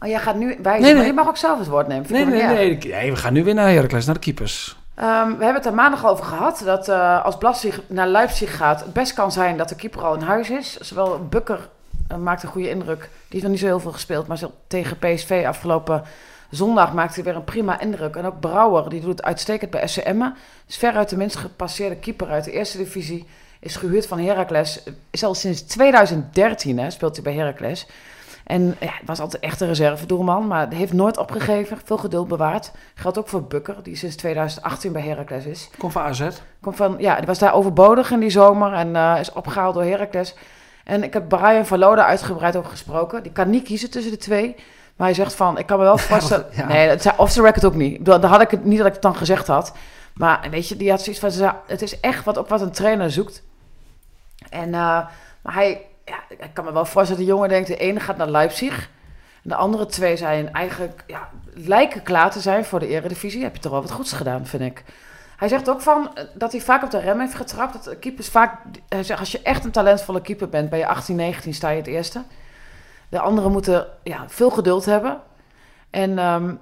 Oh, 0.00 0.08
jij 0.08 0.18
gaat 0.18 0.36
nu 0.36 0.58
wijzen, 0.62 0.96
Nee, 0.96 1.06
je 1.06 1.12
mag 1.12 1.28
ook 1.28 1.36
zelf 1.36 1.58
het 1.58 1.68
woord 1.68 1.88
nemen. 1.88 2.06
Vind 2.06 2.28
nee, 2.28 2.40
nee, 2.40 2.54
nee, 2.54 2.78
nee. 2.78 3.10
We 3.10 3.16
gaan 3.16 3.32
nu 3.32 3.44
weer 3.44 3.54
naar 3.54 3.68
Heracles, 3.68 4.04
naar 4.06 4.14
de 4.14 4.20
keepers. 4.20 4.76
Ehm, 4.94 5.26
we 5.26 5.44
hebben 5.44 5.54
het 5.54 5.66
er 5.66 5.74
maandag 5.74 6.06
over 6.06 6.24
gehad. 6.24 6.62
Dat 6.64 6.88
eh, 6.88 7.24
als 7.24 7.38
Blasig 7.38 7.80
naar 7.86 8.08
Leipzig 8.08 8.56
gaat, 8.56 8.80
het 8.80 8.92
best 8.92 9.12
kan 9.12 9.32
zijn 9.32 9.56
dat 9.56 9.68
de 9.68 9.74
keeper 9.74 10.02
al 10.04 10.14
in 10.14 10.20
huis 10.20 10.50
is. 10.50 10.76
Zowel 10.76 11.26
Bukker 11.28 11.68
eh, 12.08 12.16
maakt 12.16 12.42
een 12.42 12.48
goede 12.48 12.70
indruk. 12.70 13.00
Die 13.00 13.08
heeft 13.28 13.42
nog 13.42 13.52
niet 13.52 13.60
zo 13.60 13.66
heel 13.66 13.80
veel 13.80 13.92
gespeeld. 13.92 14.26
Maar 14.26 14.38
tegen 14.66 14.98
PSV 14.98 15.44
afgelopen 15.46 16.02
zondag 16.50 16.92
maakte 16.92 17.14
hij 17.14 17.24
weer 17.24 17.36
een 17.36 17.44
prima 17.44 17.80
indruk. 17.80 18.16
En 18.16 18.24
ook 18.24 18.40
Brouwer, 18.40 18.88
die 18.88 19.00
doet 19.00 19.10
het 19.10 19.22
uitstekend 19.22 19.70
bij 19.70 19.86
SCM. 19.86 20.22
Is 20.66 20.76
veruit 20.76 21.08
de 21.08 21.16
minst 21.16 21.36
gepasseerde 21.36 21.96
keeper 21.96 22.28
uit 22.28 22.44
de 22.44 22.52
eerste 22.52 22.78
divisie. 22.78 23.26
Is 23.60 23.76
gehuurd 23.76 24.06
van 24.06 24.18
Heracles. 24.18 24.82
Is 25.10 25.24
al 25.24 25.34
sinds 25.34 25.62
2013 25.62 26.78
hè, 26.78 26.90
speelt 26.90 27.14
hij 27.14 27.24
bij 27.24 27.34
Heracles. 27.34 27.86
En 28.48 28.76
ja, 28.80 28.92
het 28.92 29.06
was 29.06 29.20
altijd 29.20 29.42
echt 29.42 29.60
een 29.60 29.68
reservedoelman, 29.68 30.46
maar 30.46 30.72
heeft 30.72 30.92
nooit 30.92 31.16
opgegeven. 31.16 31.78
Veel 31.84 31.96
geduld 31.96 32.28
bewaard. 32.28 32.72
Geldt 32.94 33.18
ook 33.18 33.28
voor 33.28 33.42
Bukker, 33.42 33.76
die 33.82 33.96
sinds 33.96 34.16
2018 34.16 34.92
bij 34.92 35.02
Heracles 35.02 35.44
is. 35.44 35.70
Kom 35.78 35.90
van 35.90 36.02
AZ. 36.02 36.28
Komt 36.60 36.76
van, 36.76 36.94
ja, 36.98 37.16
die 37.16 37.26
was 37.26 37.38
daar 37.38 37.54
overbodig 37.54 38.10
in 38.10 38.20
die 38.20 38.30
zomer 38.30 38.72
en 38.72 38.96
eh, 38.96 39.16
is 39.20 39.32
opgehaald 39.32 39.74
door 39.74 39.84
Heracles. 39.84 40.34
En 40.84 41.02
ik 41.02 41.12
heb 41.12 41.28
Brian 41.28 41.66
van 41.66 41.78
Loda 41.78 42.04
uitgebreid 42.04 42.56
over 42.56 42.70
gesproken. 42.70 43.22
Die 43.22 43.32
kan 43.32 43.50
niet 43.50 43.64
kiezen 43.64 43.90
tussen 43.90 44.12
de 44.12 44.18
twee. 44.18 44.54
Maar 44.96 45.06
hij 45.06 45.16
zegt 45.16 45.34
van, 45.34 45.58
ik 45.58 45.66
kan 45.66 45.78
me 45.78 45.84
wel 45.84 45.98
voorstellen... 46.08 46.46
Ja. 46.52 46.66
Nee, 46.66 46.88
dat 46.88 47.02
zei 47.02 47.14
off 47.18 47.32
the 47.32 47.42
record 47.42 47.64
ook 47.64 47.74
niet. 47.74 48.04
Dan 48.04 48.24
had 48.24 48.40
ik 48.40 48.50
het 48.50 48.64
niet 48.64 48.78
dat 48.78 48.86
ik 48.86 48.92
het 48.92 49.02
dan 49.02 49.16
gezegd 49.16 49.46
had. 49.46 49.72
Maar 50.14 50.46
weet 50.50 50.68
je, 50.68 50.76
die 50.76 50.90
had 50.90 51.02
zoiets 51.02 51.38
van... 51.38 51.54
Het 51.66 51.82
is 51.82 52.00
echt 52.00 52.24
wat, 52.24 52.38
ook 52.38 52.48
wat 52.48 52.60
een 52.60 52.72
trainer 52.72 53.10
zoekt. 53.10 53.42
En 54.50 54.68
uh, 54.68 54.72
maar 55.42 55.54
hij... 55.54 55.87
Ja, 56.08 56.36
ik 56.46 56.50
kan 56.52 56.64
me 56.64 56.72
wel 56.72 56.84
voorstellen 56.84 57.16
dat 57.16 57.26
de 57.26 57.34
jongen 57.34 57.48
denkt... 57.48 57.68
De 57.68 57.76
ene 57.76 58.00
gaat 58.00 58.16
naar 58.16 58.30
Leipzig. 58.30 58.90
En 59.42 59.48
de 59.48 59.54
andere 59.54 59.86
twee 59.86 60.16
zijn 60.16 60.52
eigenlijk... 60.52 61.04
Ja, 61.06 61.28
lijken 61.54 62.02
klaar 62.02 62.30
te 62.30 62.40
zijn 62.40 62.64
voor 62.64 62.78
de 62.78 62.88
eredivisie. 62.88 63.42
Heb 63.42 63.54
je 63.54 63.60
toch 63.60 63.72
wel 63.72 63.80
wat 63.80 63.90
goeds 63.90 64.12
gedaan, 64.12 64.46
vind 64.46 64.62
ik. 64.62 64.84
Hij 65.36 65.48
zegt 65.48 65.68
ook 65.68 65.80
van 65.80 66.10
eh, 66.14 66.24
dat 66.34 66.52
hij 66.52 66.60
vaak 66.60 66.82
op 66.82 66.90
de 66.90 66.98
rem 66.98 67.20
heeft 67.20 67.34
getrapt. 67.34 67.84
Dat 67.84 67.98
keepers 67.98 68.28
vaak, 68.28 68.60
hij 68.88 69.02
zegt, 69.02 69.20
als 69.20 69.32
je 69.32 69.42
echt 69.42 69.64
een 69.64 69.70
talentvolle 69.70 70.20
keeper 70.20 70.48
bent, 70.48 70.70
bij 70.70 70.78
je 70.78 70.86
18, 70.86 71.16
19 71.16 71.54
sta 71.54 71.68
je 71.68 71.76
het 71.76 71.86
eerste. 71.86 72.22
De 73.08 73.20
anderen 73.20 73.52
moeten 73.52 73.86
ja, 74.02 74.24
veel 74.28 74.50
geduld 74.50 74.84
hebben. 74.84 75.20
En 75.90 76.18
ehm, 76.18 76.54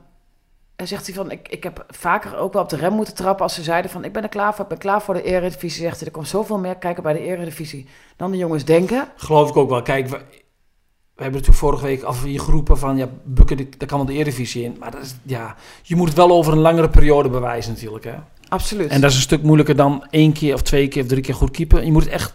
hij 0.76 0.86
zegt 0.86 1.06
hij 1.06 1.14
van, 1.14 1.30
ik, 1.30 1.48
ik 1.48 1.62
heb 1.62 1.84
vaker 1.88 2.36
ook 2.36 2.52
wel 2.52 2.62
op 2.62 2.68
de 2.68 2.76
rem 2.76 2.92
moeten 2.92 3.14
trappen 3.14 3.44
als 3.44 3.54
ze 3.54 3.62
zeiden 3.62 3.90
van, 3.90 4.04
ik 4.04 4.12
ben 4.12 4.22
er 4.22 4.28
klaar 4.28 4.54
voor, 4.54 4.62
ik 4.62 4.68
ben 4.68 4.78
klaar 4.78 5.02
voor 5.02 5.14
de 5.14 5.22
eredivisie. 5.22 5.82
Zegt 5.82 5.98
hij, 5.98 6.06
er 6.06 6.12
komt 6.12 6.28
zoveel 6.28 6.58
meer 6.58 6.76
kijken 6.76 7.02
bij 7.02 7.12
de 7.12 7.20
eredivisie 7.20 7.86
dan 8.16 8.30
de 8.30 8.36
jongens 8.36 8.64
denken. 8.64 9.08
Geloof 9.16 9.48
ik 9.48 9.56
ook 9.56 9.70
wel. 9.70 9.82
Kijk, 9.82 10.08
we, 10.08 10.16
we 10.16 11.22
hebben 11.22 11.40
natuurlijk 11.40 11.58
vorige 11.58 11.84
week 11.84 12.02
af 12.02 12.22
hier 12.22 12.40
geroepen 12.40 12.78
van... 12.78 12.96
Ja, 12.96 13.08
Bukken, 13.24 13.56
daar 13.56 13.88
kan 13.88 13.98
wel 13.98 14.06
de 14.06 14.12
Eredivisie 14.12 14.64
in. 14.64 14.76
Maar 14.78 14.90
dat 14.90 15.02
is, 15.02 15.16
ja, 15.22 15.54
je 15.82 15.96
moet 15.96 16.08
het 16.08 16.16
wel 16.16 16.30
over 16.30 16.52
een 16.52 16.58
langere 16.58 16.90
periode 16.90 17.28
bewijzen 17.28 17.72
natuurlijk, 17.72 18.04
hè. 18.04 18.14
Absoluut. 18.48 18.90
En 18.90 19.00
dat 19.00 19.10
is 19.10 19.16
een 19.16 19.22
stuk 19.22 19.42
moeilijker 19.42 19.76
dan 19.76 20.06
één 20.10 20.32
keer 20.32 20.54
of 20.54 20.62
twee 20.62 20.88
keer 20.88 21.02
of 21.02 21.08
drie 21.08 21.22
keer 21.22 21.34
goed 21.34 21.50
keeper. 21.50 21.84
Je 21.84 21.92
moet 21.92 22.04
het 22.04 22.12
echt 22.12 22.34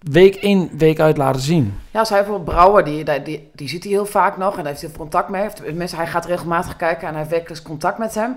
week 0.00 0.36
in, 0.36 0.70
week 0.78 1.00
uit 1.00 1.16
laten 1.16 1.40
zien. 1.40 1.78
Ja, 1.90 2.02
hij 2.02 2.18
bijvoorbeeld 2.18 2.44
Brouwer, 2.44 2.84
die, 2.84 3.04
die, 3.04 3.22
die, 3.22 3.50
die 3.54 3.68
ziet 3.68 3.82
hij 3.82 3.92
heel 3.92 4.06
vaak 4.06 4.36
nog 4.36 4.50
en 4.50 4.62
daar 4.62 4.72
heeft 4.72 4.80
hij 4.80 4.90
contact 4.90 5.28
mee. 5.28 5.42
Heeft, 5.42 5.56
tenminste, 5.56 5.96
hij 5.96 6.06
gaat 6.06 6.26
regelmatig 6.26 6.76
kijken 6.76 7.02
en 7.06 7.08
hij 7.08 7.18
heeft 7.18 7.34
wekelijks 7.34 7.62
contact 7.62 7.98
met 7.98 8.14
hem. 8.14 8.36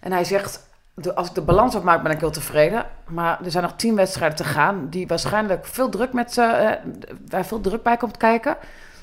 En 0.00 0.12
hij 0.12 0.24
zegt, 0.24 0.68
als 1.14 1.28
ik 1.28 1.34
de 1.34 1.40
balans 1.40 1.74
opmaak 1.74 2.02
ben 2.02 2.12
ik 2.12 2.20
heel 2.20 2.30
tevreden. 2.30 2.84
Maar 3.08 3.38
er 3.44 3.50
zijn 3.50 3.62
nog 3.62 3.72
tien 3.76 3.94
wedstrijden 3.94 4.36
te 4.36 4.44
gaan 4.44 4.86
die 4.90 5.06
waarschijnlijk 5.06 5.66
veel 5.66 5.88
druk, 5.88 6.12
met, 6.12 6.38
eh, 6.38 6.70
eh, 6.70 6.78
waar 7.28 7.44
veel 7.44 7.60
druk 7.60 7.82
bij 7.82 7.96
komt 7.96 8.16
kijken. 8.16 8.56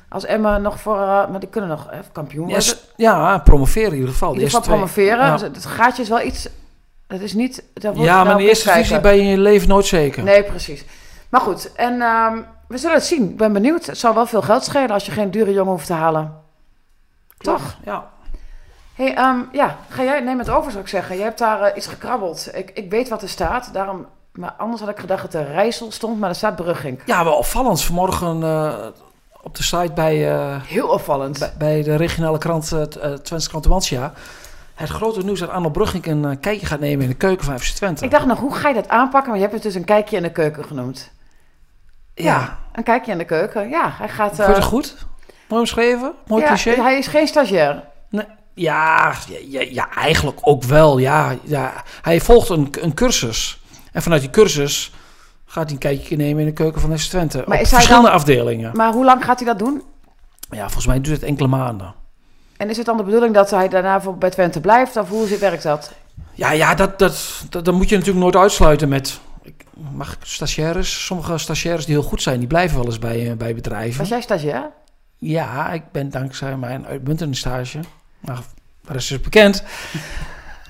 Als 0.09 0.25
Emma 0.25 0.57
nog 0.57 0.79
voor, 0.79 0.97
eh, 0.97 1.29
maar 1.29 1.39
die 1.39 1.49
kunnen 1.49 1.69
nog 1.69 1.87
eh, 1.91 1.99
kampioen 2.11 2.47
Ja, 2.47 2.53
worden. 2.53 2.73
ja, 2.95 3.37
promoveren 3.37 3.91
in 3.91 3.95
ieder 3.95 4.11
geval. 4.11 4.27
in 4.27 4.33
De 4.37 4.43
ieder 4.43 4.57
geval 4.57 4.75
promoveren. 4.75 5.25
Ja. 5.25 5.31
Dus 5.31 5.41
het 5.41 5.65
gaatje 5.65 6.01
is 6.01 6.09
wel 6.09 6.21
iets, 6.21 6.47
dat 7.07 7.21
is 7.21 7.33
niet... 7.33 7.63
Ja, 7.73 8.23
maar 8.23 8.31
in 8.31 8.37
de 8.37 8.49
eerste 8.49 8.71
divisie 8.71 8.99
ben 8.99 9.15
je 9.15 9.21
in 9.21 9.27
je 9.27 9.37
leven 9.37 9.67
nooit 9.67 9.85
zeker. 9.85 10.23
Nee, 10.23 10.43
precies. 10.43 10.85
Maar 11.29 11.41
goed, 11.41 11.73
en 11.73 12.01
ehm, 12.01 12.41
we 12.67 12.77
zullen 12.77 12.95
het 12.95 13.05
zien. 13.05 13.29
Ik 13.29 13.37
ben 13.37 13.53
benieuwd. 13.53 13.85
Het 13.85 13.97
zal 13.97 14.13
wel 14.13 14.25
veel 14.25 14.41
geld 14.41 14.63
schelen 14.63 14.89
als 14.89 15.05
je 15.05 15.11
geen 15.11 15.31
dure 15.31 15.53
jongen 15.53 15.71
hoeft 15.71 15.87
te 15.87 15.93
halen. 15.93 16.33
Toch? 17.37 17.77
Ja. 17.85 18.09
hey, 18.95 19.15
ehm, 19.15 19.39
ja, 19.51 19.77
ga 19.89 20.03
jij, 20.03 20.19
neem 20.19 20.39
het 20.39 20.49
over 20.49 20.71
zou 20.71 20.83
ik 20.83 20.89
zeggen. 20.89 21.15
Jij 21.15 21.25
hebt 21.25 21.39
daar 21.39 21.61
eh, 21.61 21.77
iets 21.77 21.87
gekrabbeld. 21.87 22.49
Ik, 22.53 22.71
ik 22.73 22.89
weet 22.89 23.09
wat 23.09 23.21
er 23.21 23.29
staat, 23.29 23.73
daarom... 23.73 24.05
Maar 24.31 24.53
anders 24.57 24.81
had 24.81 24.89
ik 24.89 24.99
gedacht 24.99 25.21
dat 25.21 25.33
er 25.33 25.51
Rijssel 25.51 25.91
stond, 25.91 26.19
maar 26.19 26.29
er 26.29 26.35
staat 26.35 26.55
Brugging. 26.55 27.01
ja, 27.05 27.23
wel 27.23 27.35
opvallend. 27.35 27.81
Vanmorgen 27.81 28.43
eh, 28.43 28.87
op 29.41 29.55
de 29.55 29.63
site 29.63 29.91
bij, 29.93 30.33
eh, 30.33 30.61
Heel 30.63 30.87
opvallend. 30.87 31.39
bij, 31.39 31.53
bij 31.57 31.83
de 31.83 31.95
regionale 31.95 32.37
krant 32.37 32.71
uh, 32.71 33.13
Twents 33.13 33.47
Krant. 33.47 33.89
Het 34.75 34.89
grote 34.89 35.23
nieuws 35.23 35.39
dat 35.39 35.49
Arno 35.49 35.69
Brugging 35.69 36.05
een 36.05 36.39
kijkje 36.39 36.65
gaat 36.65 36.79
nemen 36.79 37.03
in 37.03 37.09
de 37.09 37.15
keuken 37.15 37.45
van 37.45 37.59
FC 37.59 37.75
Twente. 37.75 38.05
Ik 38.05 38.11
dacht 38.11 38.25
nog, 38.25 38.39
hoe 38.39 38.55
ga 38.55 38.67
je 38.67 38.73
dat 38.73 38.89
aanpakken? 38.89 39.29
Maar 39.29 39.39
je 39.39 39.47
hebt 39.47 39.53
het 39.53 39.63
dus 39.63 39.75
een 39.75 39.85
kijkje 39.85 40.15
in 40.15 40.23
de 40.23 40.31
keuken 40.31 40.65
genoemd. 40.65 41.11
Ja, 42.23 42.57
Een 42.73 42.83
kijkje 42.83 43.11
in 43.11 43.17
de 43.17 43.25
keuken. 43.25 43.69
Ja, 43.69 43.93
hij 43.97 44.09
gaat... 44.09 44.35
Vond 44.35 44.47
je 44.47 44.53
het 44.53 44.57
eh, 44.57 44.63
goed? 44.63 44.95
Mooi 45.47 45.61
omschreven? 45.61 46.13
Mooi 46.27 46.41
ja, 46.43 46.47
cliché? 46.47 46.81
Hij 46.81 46.97
is 46.97 47.07
geen 47.07 47.27
stagiair. 47.27 47.83
Ja, 48.09 49.13
ja, 49.27 49.39
ja, 49.49 49.61
ja, 49.69 49.89
eigenlijk 49.95 50.37
ook 50.41 50.63
wel. 50.63 50.97
Ja, 50.97 51.35
ja. 51.43 51.73
Hij 52.01 52.21
volgt 52.21 52.49
een, 52.49 52.73
een 52.81 52.93
cursus. 52.93 53.61
En 53.91 54.01
vanuit 54.01 54.21
die 54.21 54.29
cursus 54.29 54.91
gaat 55.45 55.63
hij 55.63 55.73
een 55.73 55.77
kijkje 55.79 56.15
nemen 56.15 56.39
in 56.39 56.45
de 56.45 56.53
keuken 56.53 56.81
van 56.81 56.99
FC 56.99 57.09
Twente. 57.09 57.43
Maar 57.47 57.57
op 57.57 57.63
is 57.63 57.69
verschillende 57.69 58.07
dan- 58.07 58.15
afdelingen. 58.15 58.71
Maar 58.73 58.91
hoe 58.93 59.05
lang 59.05 59.25
gaat 59.25 59.39
hij 59.39 59.47
dat 59.47 59.59
doen? 59.59 59.83
Ja, 60.49 60.63
volgens 60.63 60.85
mij 60.85 61.01
duurt 61.01 61.15
het 61.19 61.29
enkele 61.29 61.47
maanden. 61.47 61.93
En 62.57 62.69
is 62.69 62.77
het 62.77 62.85
dan 62.85 62.97
de 62.97 63.03
bedoeling 63.03 63.33
dat 63.33 63.49
hij 63.49 63.67
daarna 63.69 64.01
voor 64.01 64.17
bij 64.17 64.29
Twente 64.29 64.61
blijft? 64.61 64.97
Of 64.97 65.09
hoe 65.09 65.27
zit- 65.27 65.39
werkt 65.39 65.63
dat? 65.63 65.91
Ja, 66.33 66.51
ja 66.51 66.75
dat, 66.75 66.99
dat, 66.99 67.41
dat, 67.49 67.65
dat 67.65 67.73
moet 67.73 67.89
je 67.89 67.95
natuurlijk 67.95 68.23
nooit 68.23 68.35
uitsluiten 68.35 68.89
met... 68.89 69.19
Mag 69.93 70.11
ik 70.13 70.17
stagiaires? 70.21 71.05
Sommige 71.05 71.37
stagiaires 71.37 71.85
die 71.85 71.95
heel 71.95 72.03
goed 72.03 72.21
zijn, 72.21 72.39
die 72.39 72.47
blijven 72.47 72.77
wel 72.77 72.85
eens 72.85 72.99
bij, 72.99 73.29
eh, 73.29 73.37
bij 73.37 73.55
bedrijven. 73.55 73.99
Was 73.99 74.09
jij 74.09 74.21
stagiair? 74.21 74.69
Ja, 75.17 75.71
ik 75.71 75.91
ben 75.91 76.09
dankzij 76.09 76.57
mijn 76.57 76.85
uitmuntende 76.85 77.35
stage... 77.35 77.79
Maar 78.19 78.39
dat 78.81 78.95
is 78.95 79.07
dus 79.07 79.21
bekend. 79.21 79.63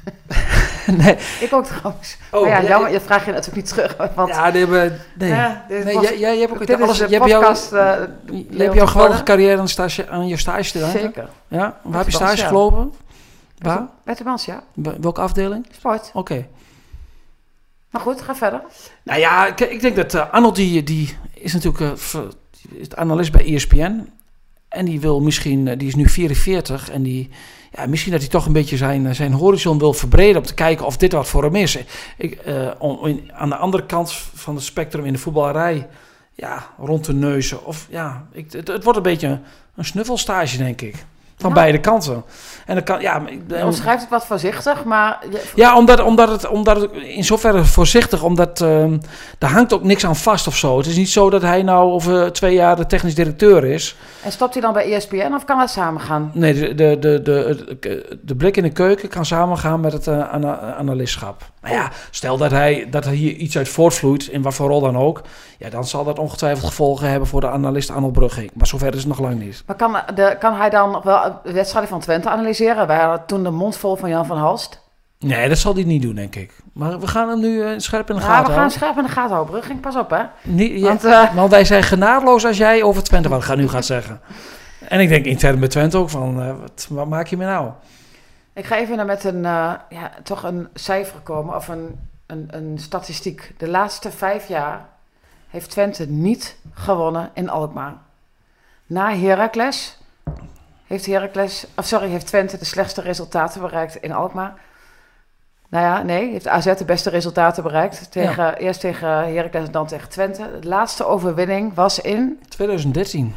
nee. 1.02 1.17
Ik 1.39 1.54
ook 1.54 1.65
trouwens. 1.65 2.17
Oh, 2.32 2.41
maar 2.41 2.50
ja, 2.50 2.60
ja, 2.60 2.67
jammer, 2.67 2.91
je 2.91 3.00
vraagt 3.02 3.26
je 3.26 3.32
natuurlijk 3.32 3.58
niet 3.58 3.67
terug. 3.67 3.96
Want 4.15 4.30
Ja, 4.30 4.52
die 4.52 4.60
hebben... 4.60 5.00
Nee. 5.17 5.30
Ja, 5.30 5.65
nee 5.70 6.00
jij, 6.00 6.20
jij 6.20 6.38
hebt 6.38 6.52
ook 6.52 6.67
dit 6.67 6.82
alles... 6.82 6.89
is 6.89 6.98
Je 6.98 7.08
de 7.08 7.15
hebt, 7.15 7.30
jou, 7.30 7.43
podcast. 7.43 7.72
eh, 7.72 7.96
je 8.50 8.63
hebt 8.63 8.74
jouw 8.74 8.86
geweldige 8.86 9.24
carrière 9.24 9.60
aan, 9.60 9.67
stage, 9.67 10.10
aan 10.10 10.28
je 10.28 10.38
stage 10.38 10.72
te 10.72 10.80
danken. 10.80 11.00
Zeker. 11.00 11.30
Ja? 11.48 11.80
Waar 11.84 11.98
heb 11.98 12.06
je 12.06 12.12
stage 12.15 12.41
ja. 12.41 12.48
gelopen? 12.48 12.93
Waar? 13.58 13.88
Met 14.04 14.17
de 14.17 14.24
Mans, 14.24 14.46
ja. 14.46 14.63
Bij 14.74 14.96
Welke 15.02 15.22
afdeling? 15.22 15.67
Sport. 15.72 16.10
Oké. 16.13 16.48
Maar 17.89 18.02
goed, 18.02 18.21
ga 18.21 18.36
verder. 18.36 18.62
Nou 19.04 19.19
ja, 19.19 19.47
ik, 19.47 19.60
ik 19.60 19.82
denk 19.82 19.95
dat 19.95 20.13
uh, 20.13 20.32
Arnold, 20.32 20.56
die, 20.56 20.84
die 20.84 21.17
is 21.34 21.54
natuurlijk 21.54 21.97
uh, 22.00 22.21
analist 22.95 23.32
bij 23.32 23.54
ESPN. 23.54 24.10
En 24.69 24.86
die 24.86 25.00
wil 25.00 25.21
misschien, 25.21 25.65
uh, 25.65 25.78
die 25.78 25.88
is 25.88 25.95
nu 25.95 26.10
44 26.10 26.89
en 26.89 27.04
die, 27.04 27.30
ja, 27.71 27.86
misschien 27.86 28.12
dat 28.12 28.21
hij 28.21 28.30
toch 28.30 28.45
een 28.45 28.54
beetje 28.54 28.78
zijn, 28.78 29.15
zijn 29.15 29.34
horizon 29.34 29.80
wil 29.80 29.93
verbreden 29.93 30.38
om 30.38 30.47
te 30.47 30.54
kijken 30.54 30.86
of 30.86 30.97
dit 30.97 31.12
wat 31.12 31.28
voor 31.28 31.43
hem 31.43 31.56
is. 31.56 31.78
Ik, 32.17 32.39
om, 32.78 33.21
aan 33.34 33.50
de 33.50 33.56
andere 33.56 33.86
kant 33.86 34.13
van 34.13 34.56
het 34.56 34.63
spectrum 34.63 35.06
in 35.06 35.13
de 35.13 35.19
voetballerij, 35.19 35.88
ja, 36.34 36.69
rond 36.78 37.06
de 37.06 37.13
neuzen. 37.13 37.65
Of 37.65 37.88
ja, 37.89 38.28
ik, 38.32 38.52
het, 38.52 38.67
het 38.67 38.84
wordt 38.84 38.97
een 38.97 39.04
beetje 39.04 39.28
een, 39.28 39.41
een 39.76 39.86
snuffelstage, 39.86 40.58
denk 40.58 40.82
ik. 40.82 41.06
Van 41.39 41.54
beide 41.54 41.80
kanten. 41.80 42.23
En 42.65 42.76
dan 42.76 42.84
kan, 42.84 43.02
ja, 43.02 43.21
omschrijft 43.63 44.02
het 44.02 44.10
wat 44.10 44.26
voorzichtig, 44.26 44.84
maar 44.84 45.19
ja 45.56 45.78
omdat, 45.78 46.02
omdat, 46.02 46.30
het, 46.30 46.47
omdat 46.47 46.82
het 46.82 46.91
in 46.91 47.23
zoverre 47.23 47.63
voorzichtig, 47.65 48.23
omdat 48.23 48.62
ehm 48.62 48.97
daar 49.38 49.52
hangt 49.52 49.73
ook 49.73 49.84
niks 49.84 50.06
aan 50.06 50.15
vast 50.15 50.47
of 50.47 50.56
zo. 50.58 50.78
Het 50.78 50.86
is 50.86 50.95
niet 50.97 51.10
zo 51.10 51.30
dat 51.30 51.41
hij 51.41 51.63
nou 51.63 51.91
over 51.91 52.32
twee 52.34 52.54
jaar 52.54 52.76
de 52.76 52.86
technisch 52.86 53.15
directeur 53.15 53.63
is. 53.65 53.95
en 54.23 54.32
stopt 54.32 54.54
hij 54.54 54.62
dan 54.62 54.73
bij 54.73 54.93
ESPN 54.93 55.34
of 55.34 55.45
kan 55.45 55.58
dat 55.58 55.69
samen 55.69 56.02
gaan? 56.02 56.32
Nee, 56.34 56.54
de, 56.54 56.76
de, 56.76 56.97
de, 57.00 57.21
de, 57.23 58.17
de 58.21 58.36
blik 58.36 58.58
in 58.58 58.63
de 58.63 58.71
keuken 58.71 59.10
kan 59.10 59.26
samengaan 59.26 59.80
met 59.80 59.93
het 59.93 60.08
ana- 60.08 60.76
analistschap. 60.78 61.41
Nou 61.62 61.76
ja, 61.76 61.91
stel 62.12 62.38
dat, 62.38 62.52
hij, 62.52 62.88
dat 62.89 63.06
er 63.06 63.12
hier 63.12 63.34
iets 63.34 63.58
uit 63.58 63.70
voortvloeit, 63.70 64.28
in 64.28 64.41
wat 64.41 64.54
voor 64.54 64.70
rol 64.70 64.82
dan 64.82 64.98
ook. 64.98 65.22
Ja, 65.58 65.70
dan 65.70 65.86
zal 65.86 66.04
dat 66.04 66.20
ongetwijfeld 66.20 66.65
gevolgen 66.67 67.10
hebben 67.10 67.28
voor 67.28 67.41
de 67.41 67.50
analist 67.50 67.89
Arnold 67.91 68.13
Brugging. 68.13 68.52
Maar 68.54 68.67
zover 68.67 68.88
is 68.93 69.00
het 69.00 69.08
nog 69.08 69.20
lang 69.20 69.39
niet. 69.39 69.63
Maar 69.65 69.76
kan, 69.76 69.98
de, 70.15 70.36
kan 70.39 70.56
hij 70.56 70.70
dan 70.70 70.91
nog 70.91 71.04
wel 71.04 71.39
de 71.43 71.52
wedstrijden 71.52 71.89
van 71.89 72.00
Twente 72.00 72.30
analyseren? 72.30 72.88
Wij 72.88 72.98
hadden 72.98 73.26
toen 73.26 73.43
de 73.43 73.50
mond 73.50 73.78
vol 73.78 73.96
van 73.96 74.10
Jan 74.10 74.26
van 74.26 74.38
Halst. 74.38 74.86
Nee, 75.20 75.50
dat 75.50 75.58
zal 75.58 75.74
hij 75.74 75.84
niet 75.84 76.02
doen, 76.02 76.15
denk 76.15 76.36
ik. 76.36 76.54
Maar 76.74 77.00
we 77.00 77.08
gaan 77.08 77.30
hem 77.30 77.39
nu 77.39 77.63
eh, 77.63 77.70
scherp 77.78 78.10
in 78.10 78.15
de 78.15 78.22
Ja, 78.22 78.28
gaten 78.28 78.41
we 78.43 78.48
gaan 78.50 78.58
houden. 78.58 78.78
scherp 78.78 78.98
in 78.98 79.04
de 79.04 79.10
gaten 79.10 79.32
houden, 79.34 79.54
Brugging. 79.54 79.80
Pas 79.82 79.96
op, 79.96 80.10
hè. 80.10 80.24
Ja, 80.56 80.88
Want, 80.88 81.04
eh, 81.06 81.34
want 81.36 81.52
wij 81.52 81.65
zijn 81.65 81.84
genadeloos 81.84 82.46
als 82.46 82.58
jij 82.58 82.84
over 82.84 83.04
Twente 83.04 83.30
wat 83.30 83.43
gaat, 83.43 83.58
nu 83.58 83.67
gaat 83.70 83.86
zeggen. 83.86 84.22
En 84.88 85.00
ik 85.00 85.10
denk 85.10 85.26
intern 85.26 85.60
bij 85.60 85.67
Twente 85.67 85.98
ook 85.98 86.10
van, 86.10 86.41
eh, 86.41 86.48
wat, 86.62 86.88
wat 86.89 87.08
maak 87.08 87.28
je 87.28 87.38
me 87.38 87.46
nou? 87.46 87.70
Ik 88.58 88.65
ga 88.65 88.78
even 88.78 89.06
met 89.06 89.24
een, 89.24 89.46
eh, 89.46 89.74
ja, 89.89 90.12
toch 90.24 90.43
een 90.43 90.67
cijfer 90.74 91.20
komen, 91.20 91.56
of 91.56 91.67
een, 91.67 92.00
een, 92.26 92.48
een 92.52 92.78
statistiek. 92.80 93.54
De 93.58 93.67
laatste 93.67 94.12
vijf 94.12 94.48
jaar 94.48 94.86
heeft 95.48 95.70
Twente 95.70 96.10
niet 96.10 96.58
gewonnen 96.74 97.30
in 97.34 97.50
Alkmaar. 97.50 97.93
Na 98.86 99.15
Heracles 99.15 99.98
heeft, 100.88 101.06
Heracles, 101.06 101.67
of 101.76 101.86
sorry, 101.86 102.10
heeft 102.10 102.28
Twente 102.28 102.58
de 102.58 102.65
slechtste 102.65 103.02
resultaten 103.02 103.62
bereikt 103.62 103.96
in 103.96 104.12
Alkmaar. 104.12 104.54
Nou 105.70 105.86
ja, 105.86 106.02
nee, 106.02 106.32
heeft 106.32 106.48
AZ 106.48 106.76
de 106.78 106.86
beste 106.86 107.10
resultaten 107.10 107.63
bereikt. 107.63 108.12
Tegen, 108.12 108.58
Eerst 108.58 108.80
tegen 108.80 109.10
Heracles 109.10 109.65
en 109.65 109.72
dan 109.72 109.88
tegen 109.88 110.10
Twente. 110.10 110.60
De 110.60 110.67
laatste 110.67 111.06
overwinning 111.06 111.74
was 111.74 112.00
in... 112.00 112.39
2013. 112.48 113.36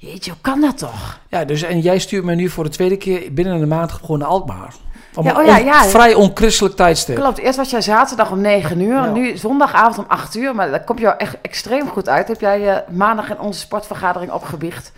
Jeetje, 0.00 0.30
hoe 0.30 0.40
kan 0.40 0.60
dat 0.60 0.78
toch? 0.78 1.18
Ja, 1.28 1.44
dus 1.44 1.62
en 1.62 1.80
jij 1.80 1.98
stuurt 1.98 2.24
me 2.24 2.34
nu 2.34 2.48
voor 2.48 2.64
de 2.64 2.70
tweede 2.70 2.96
keer 2.96 3.32
binnen 3.32 3.60
een 3.62 3.68
maand 3.68 3.92
gewoon 3.92 4.18
naar 4.18 4.28
Alkmaar. 4.28 4.72
Van 5.12 5.24
Ja, 5.24 5.30
een 5.30 5.36
oh 5.36 5.44
ja, 5.44 5.58
on- 5.58 5.64
ja. 5.64 5.82
Vrij 5.84 6.14
onchristelijk 6.14 6.76
tijdstip. 6.76 7.16
Klopt, 7.16 7.38
eerst 7.38 7.56
was 7.56 7.70
jij 7.70 7.80
zaterdag 7.80 8.30
om 8.30 8.40
9 8.40 8.80
uur, 8.80 9.10
nu 9.10 9.36
zondagavond 9.36 9.98
om 9.98 10.04
8 10.08 10.34
uur. 10.36 10.54
Maar 10.54 10.70
dat 10.70 10.84
komt 10.84 10.98
jou 11.00 11.14
echt 11.18 11.36
extreem 11.42 11.88
goed 11.88 12.08
uit. 12.08 12.28
Heb 12.28 12.40
jij 12.40 12.60
je 12.60 12.82
maandag 12.90 13.30
in 13.30 13.38
onze 13.38 13.60
sportvergadering 13.60 14.32
opgebiecht. 14.32 14.92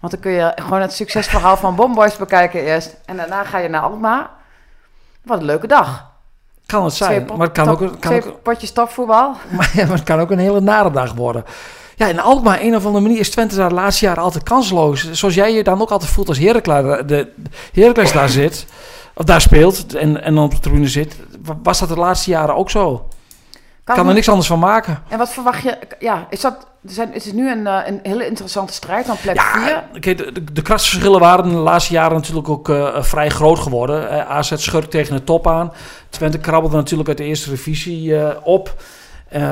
Want 0.00 0.12
dan 0.12 0.22
kun 0.22 0.32
je 0.32 0.52
gewoon 0.56 0.80
het 0.80 0.92
succesverhaal 0.92 1.56
van 1.56 1.74
Bomboys 1.76 2.16
bekijken 2.16 2.60
eerst. 2.64 2.96
En 3.04 3.16
daarna 3.16 3.44
ga 3.44 3.58
je 3.58 3.68
naar 3.68 3.80
Alkmaar. 3.82 4.30
Wat 5.24 5.38
een 5.38 5.44
leuke 5.44 5.66
dag. 5.66 6.10
Kan 6.66 6.84
het 6.84 6.94
zijn, 6.94 7.24
pot- 7.24 7.36
maar 7.36 7.46
het 7.46 7.56
kan, 7.56 7.66
top- 7.66 7.80
ook, 7.82 7.90
kan, 7.90 7.98
twee 7.98 8.26
ook, 8.26 8.42
potjes 8.42 8.72
topvoetbal. 8.72 9.36
maar 9.56 9.70
het 9.74 10.02
kan 10.02 10.20
ook 10.20 10.30
een 10.30 10.38
hele 10.38 10.60
nare 10.60 10.90
dag 10.90 11.14
worden. 11.14 11.44
Ja, 12.02 12.08
in 12.08 12.20
Alkmaar, 12.20 12.60
een 12.60 12.76
of 12.76 12.86
andere 12.86 13.04
manier 13.04 13.18
is 13.18 13.30
Twente 13.30 13.56
daar 13.56 13.68
de 13.68 13.74
laatste 13.74 14.04
jaren 14.04 14.22
altijd 14.22 14.44
kansloos. 14.44 15.10
Zoals 15.10 15.34
jij 15.34 15.52
je 15.52 15.62
dan 15.62 15.80
ook 15.80 15.90
altijd 15.90 16.10
voelt 16.10 16.28
als 16.28 16.38
Heracles, 16.38 17.06
de, 17.06 17.32
Heracles 17.72 18.12
daar 18.12 18.28
zit, 18.28 18.66
of 19.14 19.24
daar 19.24 19.40
speelt 19.40 19.94
en, 19.94 20.22
en 20.22 20.34
dan 20.34 20.44
op 20.44 20.50
de 20.50 20.58
tribune 20.58 20.88
zit. 20.88 21.16
Was 21.62 21.78
dat 21.78 21.88
de 21.88 21.96
laatste 21.96 22.30
jaren 22.30 22.54
ook 22.54 22.70
zo? 22.70 23.08
Kan, 23.84 23.96
Kan 23.96 24.08
er 24.08 24.14
niks 24.14 24.28
anders 24.28 24.48
van 24.48 24.58
maken. 24.58 25.02
En 25.08 25.18
wat 25.18 25.32
verwacht 25.32 25.62
je? 25.62 25.78
Ja, 25.98 26.26
is 26.30 26.40
dat... 26.40 26.66
Zijn, 26.86 27.14
is 27.14 27.24
het 27.24 27.34
nu 27.34 27.50
een, 27.50 27.66
eh, 27.66 27.78
een 27.86 28.00
hele 28.02 28.26
interessante 28.26 28.72
strijd 28.72 29.08
aan 29.08 29.16
plek 29.22 29.40
4? 29.40 29.66
Ja, 29.66 29.84
kijk, 30.00 30.18
de, 30.18 30.52
de, 30.52 31.18
waren 31.18 31.48
de 31.48 31.56
laatste 31.56 31.92
jaren 31.92 32.16
natuurlijk 32.16 32.48
ook 32.48 32.68
eh, 32.68 33.02
vrij 33.02 33.28
groot 33.28 33.58
geworden. 33.58 34.26
AZ 34.28 34.52
schurkt 34.56 34.90
tegen 34.90 35.14
de 35.14 35.24
top 35.24 35.48
aan. 35.48 35.72
Twente 36.10 36.38
krabbelde 36.38 36.76
natuurlijk 36.76 37.08
uit 37.08 37.18
de 37.18 37.24
eerste 37.24 37.50
divisie 37.50 38.16
eh, 38.16 38.36
op. 38.42 38.82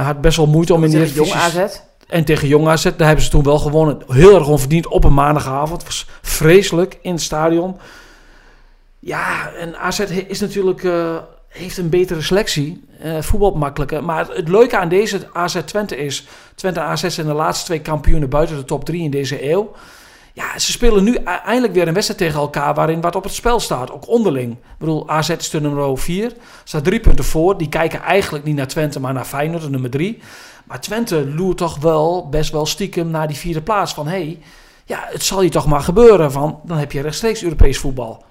Had 0.03 0.21
best 0.21 0.37
wel 0.37 0.47
moeite 0.47 0.75
om 0.75 0.85
in 0.85 0.91
de 0.91 0.99
eerste 0.99 1.15
jong. 1.15 1.33
AZ. 1.33 1.81
En 2.11 2.25
tegen 2.25 2.49
Jong 2.49 2.69
AZ, 2.69 2.83
daar 2.83 3.07
hebben 3.07 3.25
ze 3.25 3.31
toen 3.31 3.43
wel 3.43 3.59
gewonnen. 3.59 3.99
Heel 4.09 4.35
erg 4.35 4.49
onverdiend 4.49 4.87
op 4.87 5.05
een 5.05 5.15
maandagavond. 5.15 5.85
Was 5.85 6.07
vreselijk 6.23 6.99
in 7.03 7.13
het 7.13 7.23
stadion. 7.23 7.77
Ja, 8.99 9.53
en 9.53 9.77
AZ 9.79 9.99
is 10.29 10.41
natuurlijk, 10.41 10.85
eh, 10.85 11.17
heeft 11.49 11.79
een 11.79 11.89
betere 11.89 12.23
selectie. 12.23 12.85
eh 13.01 13.23
voetbal 13.23 13.51
makkelijker. 13.55 14.05
Maar 14.05 14.29
het, 14.29 14.49
leuke 14.49 14.77
aan 14.77 14.89
deze 14.89 15.29
AZ 15.33 15.61
Twente 15.65 15.97
is... 15.97 16.27
Twente 16.55 16.81
en 16.81 16.87
AZ 16.87 17.07
zijn 17.07 17.27
de 17.27 17.33
laatste 17.33 17.65
twee 17.65 17.81
kampioenen 17.81 18.29
buiten 18.29 18.57
de 18.57 18.65
top 18.65 18.85
drie 18.85 19.03
in 19.03 19.11
deze 19.11 19.51
eeuw. 19.51 19.73
Ja, 20.33 20.59
ze 20.59 20.73
spelen 20.73 21.05
nu 21.05 21.15
e- 21.15 21.23
eindelijk 21.25 21.73
weer 21.73 21.89
een 21.89 21.95
wedstrijd 21.95 22.21
tegen 22.21 22.41
elkaar 22.41 22.75
waarin 22.75 23.01
wat 23.01 23.17
op 23.17 23.23
het 23.23 23.33
spel 23.35 23.61
staat. 23.61 23.91
Ook 23.91 24.09
onderling. 24.09 24.53
Ik 24.53 24.79
bedoel, 24.79 25.09
AZ 25.09 25.29
is 25.29 25.51
de 25.51 25.61
nummer 25.61 25.99
4. 25.99 26.33
Staat 26.65 26.85
drie 26.85 27.01
punten 27.01 27.25
voor. 27.25 27.59
Die 27.59 27.69
kijken 27.69 28.03
eigenlijk 28.03 28.45
niet 28.45 28.57
naar 28.57 28.67
Twente, 28.67 29.01
maar 29.01 29.13
naar 29.13 29.25
Feyenoord, 29.25 29.63
de 29.63 29.71
nummer 29.71 29.91
3. 29.91 30.23
Maar 30.65 30.81
Twente 30.81 31.27
loert 31.35 31.57
toch 31.57 31.79
wel 31.79 32.29
best 32.29 32.53
wel 32.53 32.67
stiekem 32.67 33.11
naar 33.11 33.27
die 33.27 33.37
vierde 33.37 33.63
plaats. 33.63 33.95
Van 33.95 34.07
hé, 34.07 34.13
hey, 34.13 34.39
ja, 34.85 35.05
het 35.07 35.23
zal 35.23 35.43
je 35.43 35.49
toch 35.51 35.67
maar 35.67 35.81
gebeuren. 35.81 36.33
Van, 36.33 36.61
dan 36.65 36.77
heb 36.77 36.93
je 36.93 37.01
rechtstreeks 37.01 37.43
Europees 37.43 37.79
voetbal. 37.79 38.25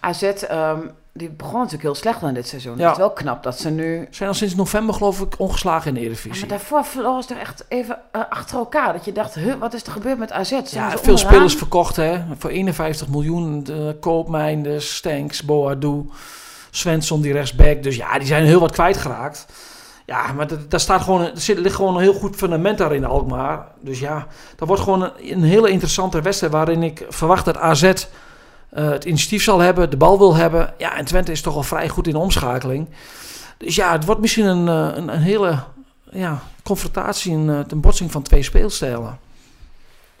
AZ, 0.00 0.22
ehm, 0.22 0.78
die 1.18 1.30
begon 1.30 1.54
natuurlijk 1.54 1.82
heel 1.82 1.94
slecht 1.94 2.22
aan 2.22 2.34
dit 2.34 2.48
seizoen. 2.48 2.76
Ja. 2.76 2.82
Het 2.82 2.92
is 2.92 2.98
wel 2.98 3.10
knap 3.10 3.42
dat 3.42 3.58
ze 3.58 3.70
nu 3.70 4.00
Ze 4.10 4.16
zijn 4.16 4.28
al 4.28 4.34
sinds 4.34 4.54
november 4.54 4.94
geloof 4.94 5.20
ik 5.20 5.34
ongeslagen 5.38 5.88
in 5.88 5.94
de 5.94 6.00
Ja, 6.00 6.06
Eredivisie. 6.06 6.40
maar 6.40 6.48
daarvoor 6.58 6.84
verloren 6.84 7.22
ze 7.22 7.28
toch 7.28 7.38
echt 7.38 7.64
even 7.68 7.98
eh, 8.12 8.20
achter 8.30 8.58
elkaar. 8.58 8.92
Dat 8.92 9.04
je 9.04 9.12
dacht, 9.12 9.34
huh, 9.34 9.54
wat 9.58 9.74
is 9.74 9.82
er 9.82 9.92
gebeurd 9.92 10.18
met 10.18 10.32
AZ? 10.32 10.48
Zijn 10.48 10.62
Ja, 10.70 10.88
veel 10.90 10.98
onderaan? 10.98 11.18
spelers 11.18 11.54
verkocht 11.54 11.96
hè. 11.96 12.20
Voor 12.38 12.50
51 12.50 13.08
miljoen. 13.08 13.64
De 13.64 13.96
Koopmijn, 14.00 14.62
de 14.62 14.80
Stanks, 14.80 15.42
Boadu, 15.42 16.04
Svensson 16.70 17.20
die 17.20 17.32
rechtsback. 17.32 17.82
Dus 17.82 17.96
ja, 17.96 18.18
die 18.18 18.26
zijn 18.26 18.44
heel 18.44 18.60
wat 18.60 18.72
kwijtgeraakt. 18.72 19.46
Ja, 20.06 20.32
maar 20.32 20.46
daar 20.68 20.80
staat 20.80 21.02
gewoon, 21.02 21.20
er 21.20 21.30
zit, 21.34 21.58
ligt 21.58 21.74
gewoon 21.76 21.94
een 21.94 22.00
heel 22.02 22.12
goed 22.14 22.36
fundament 22.36 22.78
daar 22.78 22.94
in 22.94 23.04
Alkmaar. 23.04 23.66
Dus 23.80 23.98
ja, 24.00 24.26
dat 24.56 24.68
wordt 24.68 24.82
gewoon 24.82 25.02
een, 25.02 25.12
een 25.32 25.42
hele 25.42 25.70
interessante 25.70 26.20
wedstrijd 26.22 26.52
waarin 26.52 26.82
ik 26.82 27.06
verwacht 27.08 27.44
dat 27.44 27.56
AZ 27.56 27.92
eh, 28.70 28.90
het 28.90 29.04
initiatief 29.04 29.42
zal 29.42 29.58
hebben, 29.58 29.90
de 29.90 29.96
bal 29.96 30.18
wil 30.18 30.34
hebben. 30.34 30.74
Ja, 30.78 30.96
en 30.96 31.04
Twente 31.04 31.32
is 31.32 31.40
toch 31.40 31.54
wel 31.54 31.62
vrij 31.62 31.88
goed 31.88 32.06
in 32.06 32.12
de 32.12 32.18
omschakeling. 32.18 32.88
Dus 33.58 33.74
ja, 33.74 33.92
het 33.92 34.04
wordt 34.04 34.20
misschien 34.20 34.46
een, 34.46 34.68
eh, 34.68 34.96
een, 34.96 35.08
een 35.08 35.20
hele 35.20 35.58
ja, 36.10 36.42
confrontatie, 36.62 37.32
een, 37.32 37.50
eh, 37.50 37.60
een 37.68 37.80
botsing 37.80 38.12
van 38.12 38.22
twee 38.22 38.42
speelstijlen. 38.42 39.18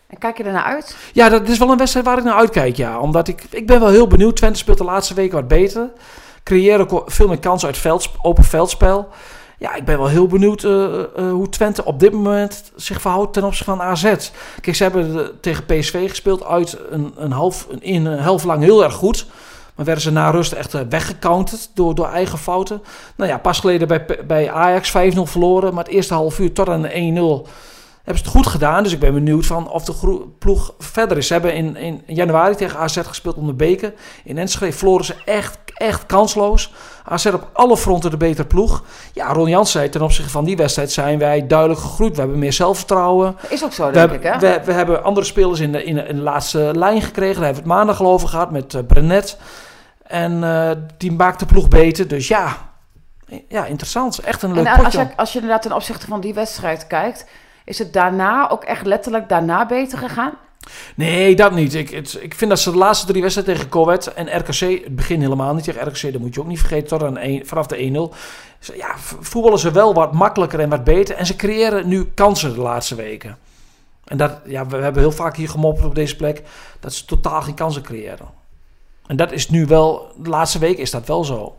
En 0.06 0.18
kijk 0.18 0.36
je 0.36 0.44
ernaar 0.44 0.64
uit? 0.64 0.96
Ja, 1.12 1.28
dat 1.28 1.48
is 1.48 1.58
wel 1.58 1.70
een 1.70 1.78
wedstrijd 1.78 2.06
waar 2.06 2.18
ik 2.18 2.24
naar 2.24 2.34
uitkijk, 2.34 2.76
ja. 2.76 2.98
Omdat 3.00 3.28
ik, 3.28 3.44
ik 3.50 3.66
ben 3.66 3.80
wel 3.80 3.88
heel 3.88 4.06
benieuwd. 4.06 4.36
Twente 4.36 4.58
speelt 4.58 4.78
de 4.78 4.84
laatste 4.84 5.14
weken 5.14 5.34
wat 5.34 5.48
beter. 5.48 5.90
Creëren 6.42 6.90
ook 6.90 7.10
veel 7.10 7.28
meer 7.28 7.38
kansen 7.38 7.68
uit 7.68 7.76
velds, 7.76 8.14
open 8.22 8.44
veldspel. 8.44 9.08
Ja, 9.58 9.74
ik 9.74 9.84
ben 9.84 9.98
wel 9.98 10.08
heel 10.08 10.26
benieuwd 10.26 10.64
eh, 10.64 11.00
eh, 11.00 11.06
hoe 11.30 11.48
Twente 11.48 11.84
op 11.84 12.00
dit 12.00 12.12
moment 12.12 12.72
zich 12.76 13.00
verhoudt 13.00 13.32
ten 13.32 13.44
opzichte 13.44 13.70
van 13.70 13.82
AZ. 13.82 14.30
Kijk, 14.60 14.76
ze 14.76 14.82
hebben 14.82 15.30
tegen 15.40 15.64
PSV 15.64 16.08
gespeeld 16.08 16.44
uit 16.44 16.78
een, 16.90 17.12
een 17.16 17.32
half, 17.32 17.66
een, 17.70 17.82
in 17.82 18.06
een 18.06 18.18
helft 18.18 18.44
lang 18.44 18.62
heel 18.62 18.84
erg 18.84 18.94
goed. 18.94 19.26
Maar 19.74 19.86
werden 19.86 20.04
ze 20.04 20.12
na 20.12 20.30
rust 20.30 20.52
echt 20.52 20.74
eh, 20.74 20.80
weggecounterd 20.88 21.70
door, 21.74 21.94
door 21.94 22.08
eigen 22.08 22.38
fouten. 22.38 22.82
Nou 23.16 23.30
ja, 23.30 23.38
pas 23.38 23.60
geleden 23.60 23.88
bij, 23.88 24.06
bij 24.26 24.50
Ajax 24.50 24.90
5-0 24.90 24.92
verloren. 25.22 25.74
Maar 25.74 25.84
het 25.84 25.92
eerste 25.92 26.14
half 26.14 26.38
uur 26.38 26.52
tot 26.52 26.68
aan 26.68 26.82
de 26.82 27.42
1-0 27.44 27.48
hebben 28.08 28.24
ze 28.24 28.30
het 28.30 28.44
goed 28.44 28.46
gedaan. 28.46 28.82
Dus 28.82 28.92
ik 28.92 28.98
ben 28.98 29.14
benieuwd 29.14 29.46
van 29.46 29.70
of 29.70 29.84
de 29.84 30.26
ploeg 30.38 30.74
verder 30.78 31.16
is. 31.16 31.26
Ze 31.26 31.32
hebben 31.32 31.54
in, 31.54 31.76
in 31.76 32.02
januari 32.06 32.54
tegen 32.54 32.78
AZ 32.78 32.98
gespeeld 33.02 33.36
om 33.36 33.46
de 33.46 33.52
beker. 33.52 33.92
In 34.24 34.38
Enschede 34.38 34.72
verloren 34.72 35.04
ze 35.04 35.14
echt, 35.24 35.58
echt 35.74 36.06
kansloos. 36.06 36.72
AZ 37.08 37.26
op 37.26 37.48
alle 37.52 37.76
fronten 37.76 38.10
de 38.10 38.16
betere 38.16 38.46
ploeg. 38.46 38.84
Ja, 39.12 39.32
Ron 39.32 39.48
Jans 39.48 39.70
zei 39.70 39.88
ten 39.88 40.02
opzichte 40.02 40.30
van 40.30 40.44
die 40.44 40.56
wedstrijd 40.56 40.90
zijn 40.92 41.18
wij 41.18 41.46
duidelijk 41.46 41.80
gegroeid. 41.80 42.14
We 42.14 42.20
hebben 42.20 42.38
meer 42.38 42.52
zelfvertrouwen. 42.52 43.36
Is 43.48 43.64
ook 43.64 43.72
zo, 43.72 43.86
We, 43.86 43.92
denk 43.92 44.10
hebben- 44.10 44.32
ik, 44.34 44.40
hè? 44.40 44.58
we, 44.58 44.64
we 44.64 44.72
hebben 44.72 45.04
andere 45.04 45.26
spelers 45.26 45.60
in 45.60 45.72
de, 45.72 45.84
in 45.84 45.94
de, 45.94 46.02
in 46.02 46.16
de 46.16 46.22
laatste 46.22 46.70
lijn 46.74 47.02
gekregen. 47.02 47.34
Daar 47.34 47.44
hebben 47.44 47.62
we 47.64 47.68
het 47.68 47.78
maandag 47.78 48.00
al 48.00 48.12
over 48.12 48.28
gehad 48.28 48.50
met 48.50 48.74
eh, 48.74 48.80
Brenet. 48.86 49.38
En 50.02 50.44
eh, 50.44 50.70
die 50.96 51.12
maakt 51.12 51.38
de 51.38 51.46
ploeg 51.46 51.68
beter. 51.68 52.08
Dus 52.08 52.28
ja, 52.28 52.56
ja 53.48 53.64
interessant. 53.64 54.18
Echt 54.18 54.42
een 54.42 54.52
leuk 54.54 54.66
en 54.66 54.72
eh, 54.76 54.84
als 54.84 54.94
je, 54.94 55.06
als 55.16 55.32
je 55.32 55.38
inderdaad 55.38 55.62
ten 55.62 55.72
opzichte 55.72 56.06
van 56.06 56.20
die 56.20 56.34
wedstrijd 56.34 56.86
kijkt... 56.86 57.26
is 57.64 57.78
het 57.78 57.92
daarna 57.92 58.50
ook 58.50 58.64
echt 58.64 58.86
letterlijk 58.86 59.28
daarna 59.28 59.66
beter 59.66 59.98
gegaan? 59.98 60.32
Nee, 60.94 61.36
dat 61.36 61.52
niet. 61.52 61.74
Ik, 61.74 61.90
het, 61.90 62.18
ik 62.20 62.34
vind 62.34 62.50
dat 62.50 62.60
ze 62.60 62.70
de 62.70 62.76
laatste 62.76 63.06
drie 63.06 63.22
wedstrijden 63.22 63.54
tegen 63.54 63.68
Coët 63.70 64.06
en 64.14 64.38
RKC, 64.38 64.60
het 64.84 64.96
begin 64.96 65.20
helemaal 65.20 65.54
niet 65.54 65.64
tegen 65.64 65.88
RKC, 65.88 66.12
dat 66.12 66.20
moet 66.20 66.34
je 66.34 66.40
ook 66.40 66.46
niet 66.46 66.58
vergeten, 66.60 66.98
tot 66.98 67.18
vanaf 67.48 67.66
de 67.66 68.10
1-0. 68.12 68.14
Ze- 68.58 68.76
Ja, 68.76 68.94
voetballen 69.20 69.58
ze 69.58 69.70
wel 69.70 69.94
wat 69.94 70.12
makkelijker 70.12 70.60
en 70.60 70.68
wat 70.68 70.84
beter. 70.84 71.16
En 71.16 71.26
ze 71.26 71.36
creëren 71.36 71.88
nu 71.88 72.04
kansen 72.14 72.54
de 72.54 72.60
laatste 72.60 72.94
weken. 72.94 73.38
En 74.04 74.16
dat, 74.16 74.32
ja, 74.46 74.66
we 74.66 74.76
hebben 74.76 75.02
heel 75.02 75.12
vaak 75.12 75.36
hier 75.36 75.48
gemopperd 75.48 75.86
op 75.86 75.94
deze 75.94 76.16
plek 76.16 76.42
dat 76.80 76.92
ze 76.92 77.04
totaal 77.04 77.42
geen 77.42 77.54
kansen 77.54 77.82
creëren. 77.82 78.26
En 79.06 79.16
dat 79.16 79.32
is 79.32 79.48
nu 79.48 79.66
wel, 79.66 80.12
de 80.16 80.28
laatste 80.30 80.58
week 80.58 80.78
is 80.78 80.90
dat 80.90 81.06
wel 81.06 81.24
zo. 81.24 81.56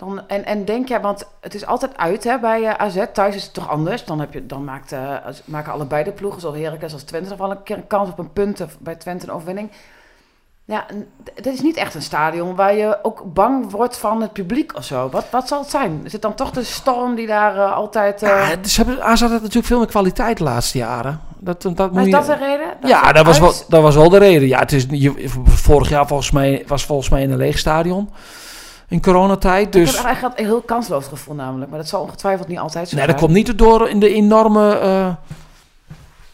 Dan, 0.00 0.22
en, 0.28 0.44
en 0.44 0.64
denk 0.64 0.88
jij, 0.88 1.00
want 1.00 1.26
het 1.40 1.54
is 1.54 1.66
altijd 1.66 1.96
uit 1.96 2.24
hè, 2.24 2.38
bij 2.38 2.64
eh, 2.64 2.74
AZ. 2.74 3.04
Thuis 3.12 3.34
is 3.34 3.42
het 3.42 3.54
toch 3.54 3.68
anders. 3.68 4.04
Dan, 4.04 4.20
heb 4.20 4.32
je, 4.32 4.46
dan 4.46 4.64
maakt, 4.64 4.92
eh, 4.92 5.14
maken 5.44 5.72
allebei 5.72 6.04
de 6.04 6.12
ploegen, 6.12 6.40
zowel 6.40 6.62
Heracles 6.62 6.92
als 6.92 7.02
Twente... 7.02 7.28
nog 7.28 7.38
wel 7.38 7.50
een 7.50 7.62
keer 7.62 7.76
een 7.76 7.86
kans 7.86 8.08
op 8.10 8.18
een 8.18 8.32
punt 8.32 8.60
of 8.60 8.76
bij 8.78 8.94
Twente 8.94 9.26
een 9.26 9.32
overwinning. 9.32 9.70
Ja, 10.64 10.88
en 10.88 11.08
d- 11.24 11.30
dit 11.44 11.46
is 11.54 11.60
niet 11.60 11.76
echt 11.76 11.94
een 11.94 12.02
stadion 12.02 12.54
waar 12.54 12.74
je 12.74 12.98
ook 13.02 13.22
bang 13.34 13.70
wordt 13.70 13.96
van 13.98 14.20
het 14.22 14.32
publiek 14.32 14.76
of 14.76 14.84
zo. 14.84 15.08
Wat, 15.08 15.24
wat 15.30 15.48
zal 15.48 15.60
het 15.60 15.70
zijn? 15.70 16.00
Is 16.04 16.12
het 16.12 16.22
dan 16.22 16.34
toch 16.34 16.50
de 16.50 16.64
storm 16.64 17.14
die 17.14 17.26
daar 17.26 17.56
eh, 17.56 17.72
altijd... 17.72 18.22
eh, 18.22 18.28
Ja, 18.28 18.68
ze 18.68 18.82
hebben, 18.84 19.04
AZ 19.04 19.20
had 19.20 19.30
natuurlijk 19.30 19.66
veel 19.66 19.78
meer 19.78 19.86
kwaliteit 19.86 20.38
de 20.38 20.44
laatste 20.44 20.78
jaren. 20.78 21.20
Dat, 21.38 21.62
dat 21.62 21.76
maar 21.76 21.88
moet 21.90 21.98
is 22.00 22.04
je- 22.06 22.10
dat 22.12 22.26
de 22.26 22.34
reden? 22.34 22.66
ja, 22.82 23.12
dat 23.12 23.26
was, 23.26 23.38
wel, 23.38 23.52
dat 23.68 23.82
was 23.82 23.94
wel 23.94 24.08
de 24.08 24.18
reden. 24.18 24.48
Ja, 24.48 24.58
het 24.58 24.72
is, 24.72 24.86
je, 24.90 25.28
vorig 25.44 25.88
jaar 25.88 26.06
volgens 26.06 26.30
mij, 26.30 26.64
was 26.66 26.84
volgens 26.84 27.08
mij 27.08 27.22
in 27.22 27.30
een 27.30 27.36
leeg 27.38 27.58
stadion. 27.58 28.10
In 28.90 29.00
coronatijd. 29.02 29.66
Ik 29.66 29.72
Dus 29.72 29.96
heb 29.96 30.04
eigenlijk 30.04 30.38
een 30.38 30.44
heel 30.44 30.60
kansloos 30.60 31.06
gevoel 31.06 31.34
namelijk. 31.34 31.70
Maar 31.70 31.78
dat 31.78 31.88
zal 31.88 32.00
ongetwijfeld 32.02 32.48
niet 32.48 32.58
altijd 32.58 32.88
zo 32.88 32.96
nee, 32.96 33.04
zijn. 33.04 33.16
dat 33.16 33.24
komt 33.26 33.36
niet 33.36 33.58
door 33.58 33.88
in 33.88 34.00
de 34.00 34.14
enorme 34.14 34.78
eh, 34.78 35.08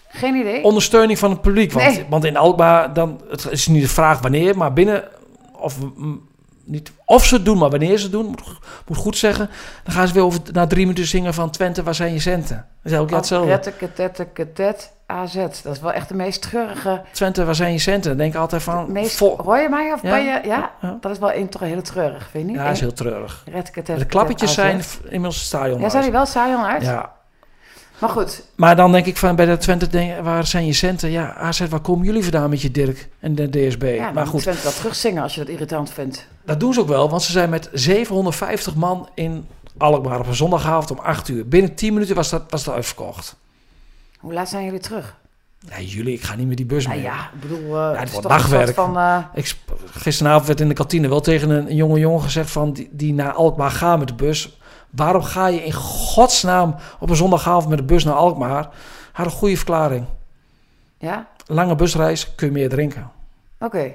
Geen 0.09 0.35
idee. 0.35 0.63
ondersteuning 0.65 1.19
van 1.19 1.31
het 1.31 1.41
publiek. 1.41 1.73
Want, 1.73 1.87
Nee. 1.87 2.07
want 2.09 2.25
in 2.25 2.37
Alkmaar, 2.37 2.93
dan, 2.93 3.21
het 3.31 3.47
is 3.51 3.67
niet 3.67 3.83
de 3.83 3.89
vraag 3.89 4.21
wanneer, 4.21 4.57
maar 4.57 4.73
binnen... 4.73 5.05
Of, 5.59 5.77
niet, 6.67 6.93
of 7.05 7.25
ze 7.25 7.35
het 7.35 7.45
doen, 7.45 7.59
maar 7.59 7.71
wanneer 7.71 7.97
ze 7.97 8.03
het 8.03 8.13
doen, 8.13 8.27
moet, 8.27 8.43
moet 8.87 8.97
goed 8.97 9.17
zeggen. 9.17 9.51
Dan 9.85 9.95
gaan 9.95 10.09
ze 10.09 10.15
weer 10.15 10.25
over, 10.25 10.41
na 10.53 10.67
drie 10.67 10.87
minuten 10.87 11.07
zingen 11.07 11.35
van 11.35 11.51
Twente, 11.51 11.83
waar 11.83 11.95
zijn 11.95 12.13
je 12.13 12.21
centen? 12.21 12.57
Dat 12.83 12.93
is 12.93 12.99
elke 12.99 13.07
keer 13.09 13.17
hetzelfde. 13.17 13.49
Retteketetteketet 13.51 14.93
AZ. 15.07 15.35
Dat 15.35 15.65
is 15.65 15.81
wel 15.81 15.93
echt 15.93 16.09
de 16.09 16.15
meest 16.15 16.43
treurige... 16.43 17.03
Twente, 17.13 17.45
waar 17.45 17.55
zijn 17.55 17.73
je 17.73 17.79
centen? 17.79 18.11
Dan 18.11 18.19
denk 18.19 18.35
ik 18.35 18.41
altijd 18.41 18.63
van... 18.63 18.93
Meest, 18.93 19.17
vol- 19.17 19.39
hoor 19.45 19.59
je 19.59 19.69
mij 19.69 19.93
of 19.93 20.03
Ja. 20.03 20.11
ben 20.11 20.25
je... 20.25 20.41
Ja? 20.45 20.71
Ja. 20.81 20.99
Dat 21.01 21.11
is 21.11 21.19
wel 21.19 21.33
een, 21.33 21.49
toch 21.49 21.61
een 21.61 21.67
hele 21.69 21.83
treurig, 21.83 22.29
vind 22.31 22.45
je 22.45 22.51
niet? 22.51 22.57
Ja, 22.59 22.65
dat 22.65 22.75
is 22.75 22.81
heel 22.81 22.93
treurig. 22.93 23.45
De 23.85 24.05
klappetjes 24.05 24.55
zijn 24.55 24.83
inmiddels 25.05 25.45
stadion. 25.45 25.81
Ja, 25.81 25.89
zijn 25.89 26.03
die 26.03 26.13
wel 26.13 26.27
saai 26.27 26.57
uit? 26.57 26.83
Ja, 26.83 27.13
Maar 28.01 28.11
goed, 28.11 28.43
maar 28.55 28.77
dan 28.77 28.93
denk 28.93 29.07
ik 29.07 29.17
van 29.17 29.37
bij 29.37 29.47
de 29.47 29.57
Twente, 29.57 29.87
denk, 29.89 30.21
waar 30.23 30.47
zijn 30.47 30.67
je 30.67 30.73
centen? 30.73 31.11
Ja, 31.11 31.35
AZ, 31.35 31.61
waar 31.69 31.81
komen 31.81 32.07
jullie 32.07 32.23
vandaan 32.23 32.51
met 32.51 32.63
je 32.63 32.71
Dirk 32.71 33.09
en 33.21 33.35
de 33.35 33.49
DSB? 33.51 33.95
ja, 33.97 34.11
maar 34.13 34.27
goed, 34.27 34.41
Twente 34.41 34.63
dat 34.63 34.77
terugzingen 34.77 35.23
als 35.23 35.35
je 35.35 35.41
dat 35.41 35.49
irritant 35.49 35.91
vindt. 35.91 36.27
dat 36.45 36.61
doen 36.61 36.73
ze 36.75 36.81
ook 36.81 36.89
wel, 36.89 37.11
want 37.11 37.23
ze 37.23 37.33
zijn 37.33 37.51
met 37.51 37.69
750 37.73 38.75
man 38.75 39.09
in 39.15 39.47
Alkmaar 39.79 40.19
op 40.21 40.27
een 40.27 40.35
zondagavond 40.35 40.91
om 40.91 40.99
8 40.99 41.29
uur. 41.29 41.49
Binnen 41.49 41.75
10 41.75 41.93
minuten 41.93 42.15
was 42.15 42.31
dat, 42.31 42.43
was 42.49 42.65
dat 42.65 42.75
uitverkocht. 42.75 43.37
Hoe 44.19 44.33
laat 44.33 44.49
zijn 44.49 44.65
jullie 44.65 44.81
terug? 44.81 45.17
Ja, 45.69 45.81
jullie, 45.81 46.15
ik 46.15 46.23
ga 46.23 46.35
niet 46.35 46.49
met 46.49 46.57
die 46.57 46.67
bus 46.67 46.85
Nou 46.87 46.97
mee. 46.97 47.07
ja, 47.07 47.31
ik 47.35 47.41
bedoel, 47.41 47.77
eh, 47.77 48.01
het 48.01 48.11
wordt 48.13 48.29
dagwerk. 48.29 48.75
van... 48.75 48.97
eh, 48.99 49.19
Ik, 49.35 49.55
gisteravond 49.91 50.47
werd 50.47 50.61
in 50.61 50.69
de 50.69 50.75
kantine 50.75 51.09
wel 51.09 51.21
tegen 51.21 51.51
een, 51.51 51.69
een 51.71 51.77
jonge 51.77 51.99
jongen 51.99 52.23
gezegd 52.23 52.51
van 52.51 52.73
die, 52.73 52.89
die 52.93 53.13
naar 53.15 53.33
Alkmaar 53.33 53.71
gaat 53.71 53.99
met 53.99 54.09
de 54.09 54.15
bus. 54.15 54.59
Waarom 54.91 55.23
ga 55.23 55.47
je 55.47 55.65
in 55.65 55.73
godsnaam 55.73 56.75
op 57.01 57.11
een 57.11 57.17
zondagavond 57.17 57.69
met 57.69 57.79
de 57.79 57.85
bus 57.85 58.05
naar 58.05 58.15
Alkmaar? 58.15 58.69
Had 59.13 59.27
een 59.27 59.33
goede 59.33 59.57
verklaring. 59.57 60.05
ja, 60.99 61.27
Lange 61.47 61.75
busreis, 61.75 62.35
kun 62.35 62.47
je 62.47 62.53
meer 62.53 62.69
drinken. 62.69 63.11
oké. 63.61 63.91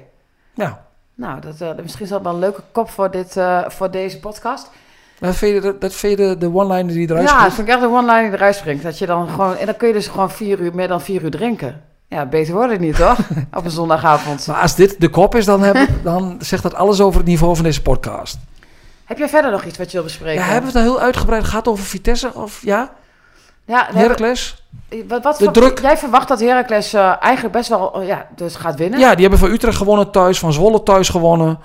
Ja. 0.54 0.84
Nou, 1.14 1.40
dat, 1.40 1.60
eh, 1.60 1.68
misschien 1.82 2.04
is 2.04 2.10
dat 2.10 2.22
wel 2.22 2.32
een 2.32 2.38
leuke 2.38 2.62
kop 2.72 2.90
voor, 2.90 3.10
dit, 3.10 3.36
eh, 3.36 3.60
voor 3.68 3.90
deze 3.90 4.18
podcast. 4.20 4.70
Dat 5.18 5.34
vind 5.36 5.54
je 5.54 5.60
de, 5.60 5.78
dat 5.78 5.92
vind 5.92 6.18
je 6.18 6.26
de, 6.26 6.38
de 6.38 6.54
one-liner 6.54 6.94
die 6.94 7.10
eruit 7.10 7.28
ja, 7.28 7.42
dat 7.42 7.52
springt? 7.52 7.54
vind 7.54 7.68
ik 7.68 7.74
echt 7.74 7.82
een 7.82 7.90
one-line 7.90 8.22
die 8.28 8.32
eruit 8.38 8.54
springt. 8.54 8.82
Dat 8.82 8.98
je 8.98 9.06
dan 9.06 9.28
gewoon, 9.28 9.56
en 9.56 9.66
dan 9.66 9.76
kun 9.76 9.88
je 9.88 9.94
dus 9.94 10.06
gewoon 10.06 10.30
vier 10.30 10.58
uur, 10.60 10.74
meer 10.74 10.88
dan 10.88 11.00
vier 11.00 11.22
uur 11.22 11.30
drinken. 11.30 11.82
Ja, 12.08 12.26
beter 12.26 12.54
wordt 12.54 12.72
het 12.72 12.80
niet, 12.80 12.96
toch? 12.96 13.18
Op 13.58 13.64
een 13.64 13.70
zondagavond. 13.70 14.46
Maar 14.46 14.60
als 14.60 14.74
dit 14.74 15.00
de 15.00 15.08
kop 15.08 15.34
is, 15.34 15.44
dan, 15.44 15.62
hebben, 15.62 15.88
dan 16.02 16.36
zegt 16.40 16.62
dat 16.62 16.74
alles 16.74 17.00
over 17.00 17.18
het 17.20 17.28
niveau 17.28 17.54
van 17.54 17.64
deze 17.64 17.82
podcast. 17.82 18.38
Heb 19.04 19.18
jij 19.18 19.28
verder 19.28 19.50
nog 19.50 19.64
iets 19.64 19.78
wat 19.78 19.86
je 19.90 19.92
wil 19.96 20.02
bespreken? 20.06 20.42
Ja, 20.42 20.48
hebben 20.48 20.72
we 20.72 20.78
het 20.78 20.86
al 20.88 20.92
heel 20.94 21.04
uitgebreid 21.04 21.44
gehad 21.44 21.68
over 21.68 21.84
Vitesse? 21.84 22.34
Of 22.34 22.62
ja? 22.62 22.92
Ja, 23.64 23.88
Heracles? 23.92 24.64
wat, 25.08 25.22
wat 25.22 25.38
De 25.38 25.50
druk. 25.50 25.80
Jij 25.80 25.96
verwacht 25.98 26.28
dat 26.28 26.40
Heracles 26.40 26.92
eh, 26.92 27.16
eigenlijk 27.20 27.54
best 27.54 27.68
wel 27.68 28.00
eh, 28.00 28.06
ja, 28.06 28.28
dus 28.36 28.54
gaat 28.56 28.78
winnen? 28.78 29.00
Ja, 29.00 29.10
die 29.12 29.20
hebben 29.20 29.38
van 29.38 29.50
Utrecht 29.50 29.76
gewonnen 29.76 30.10
thuis, 30.10 30.38
van 30.38 30.52
Zwolle 30.52 30.82
thuis 30.82 31.08
gewonnen. 31.08 31.58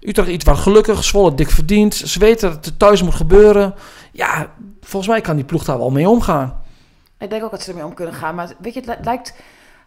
Utrecht 0.00 0.28
iets 0.28 0.44
wat 0.44 0.58
gelukkig, 0.58 1.04
Zwolle 1.04 1.34
dik 1.34 1.50
verdiend. 1.50 1.94
Ze 1.94 2.18
weten 2.18 2.50
dat 2.50 2.64
het 2.64 2.78
thuis 2.78 3.02
moet 3.02 3.14
gebeuren. 3.14 3.74
Ja, 4.12 4.46
volgens 4.80 5.10
mij 5.12 5.20
kan 5.20 5.36
die 5.36 5.44
ploeg 5.44 5.64
daar 5.64 5.78
wel 5.78 5.90
mee 5.90 6.08
omgaan. 6.08 6.62
Ik 7.18 7.30
denk 7.30 7.44
ook 7.44 7.50
dat 7.50 7.62
ze 7.62 7.70
ermee 7.70 7.84
om 7.84 7.94
kunnen 7.94 8.14
gaan. 8.14 8.34
Maar 8.34 8.48
weet 8.58 8.74
je, 8.74 8.80
het 8.80 8.88
li- 8.88 9.04
lijkt... 9.04 9.34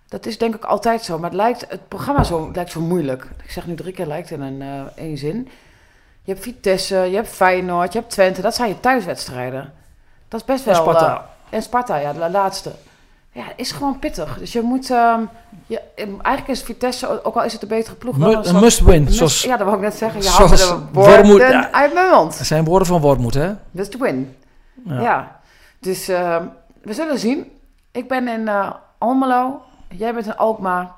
Dat 0.08 0.26
is 0.26 0.38
denk 0.38 0.56
ik 0.56 0.64
altijd 0.64 1.02
zo. 1.04 1.16
Maar 1.20 1.30
het, 1.30 1.40
lijkt, 1.40 1.66
het 1.70 1.88
programma 1.88 2.24
zo, 2.24 2.50
lijkt 2.54 2.72
zo 2.72 2.82
moeilijk. 2.82 3.28
Ik 3.44 3.52
zeg 3.52 3.68
nu 3.68 3.76
drie 3.76 3.94
keer 3.94 4.06
lijkt 4.06 4.32
in 4.32 4.42
een 4.42 4.62
eh 4.62 5.04
één 5.04 5.18
zin. 5.18 5.50
Je 6.24 6.32
hebt 6.32 6.44
Vitesse, 6.44 6.96
je 6.96 7.16
hebt 7.16 7.28
Feyenoord, 7.28 7.94
je 7.94 8.00
hebt 8.00 8.12
Twente. 8.12 8.42
Dat 8.42 8.56
zijn 8.56 8.70
je 8.70 8.80
thuiswedstrijden. 8.80 9.74
Dat 10.28 10.40
is 10.40 10.46
best 10.46 10.66
En 10.68 10.74
wel... 10.74 10.82
Sparta. 10.82 11.14
eh, 11.50 11.56
en 11.58 11.62
Sparta, 11.62 11.96
ja, 11.96 12.14
de 12.14 12.30
laatste. 12.30 12.72
Ja, 13.32 13.44
het 13.44 13.54
is 13.56 13.72
gewoon 13.72 14.00
pittig. 14.00 14.38
Dus 14.40 14.52
je 14.54 14.62
moet... 14.62 14.90
ehm, 14.92 15.20
je, 15.66 15.82
eigenlijk 15.96 16.48
is 16.48 16.62
Vitesse, 16.64 17.24
ook 17.24 17.36
al 17.36 17.44
is 17.44 17.54
het 17.54 17.62
een 17.62 17.68
betere 17.68 17.96
ploeg... 17.96 18.18
Mu- 18.18 18.26
een 18.34 18.60
must- 18.60 18.84
Zoals, 19.16 19.42
ja, 19.44 19.58
dat 19.58 19.66
wou 19.66 19.78
ik 19.78 19.84
net 19.84 19.96
zeggen. 19.96 20.22
Je 20.22 20.30
haalde 20.30 20.56
de 20.56 20.80
woorden 20.92 21.14
Wormoed- 21.26 21.42
ja. 21.42 21.72
uit 21.72 21.94
mijn 21.94 22.10
mond. 22.10 22.38
dat 22.38 22.48
zijn 22.48 22.64
woorden 22.64 22.88
van 22.88 23.02
Wormoed, 23.02 23.34
hè? 23.34 23.54
Must 23.72 23.98
win. 23.98 24.36
Ja. 24.86 25.00
Ja, 25.02 25.40
dus 25.80 26.08
ehm, 26.08 26.44
we 26.82 26.94
zullen 26.94 27.20
zien. 27.20 27.52
Ik 27.92 28.08
ben 28.08 28.28
in 28.28 28.48
eh, 28.48 28.70
Almelo, 28.98 29.62
jij 29.90 30.14
bent 30.14 30.26
in 30.26 30.38
Alkmaar. 30.38 30.92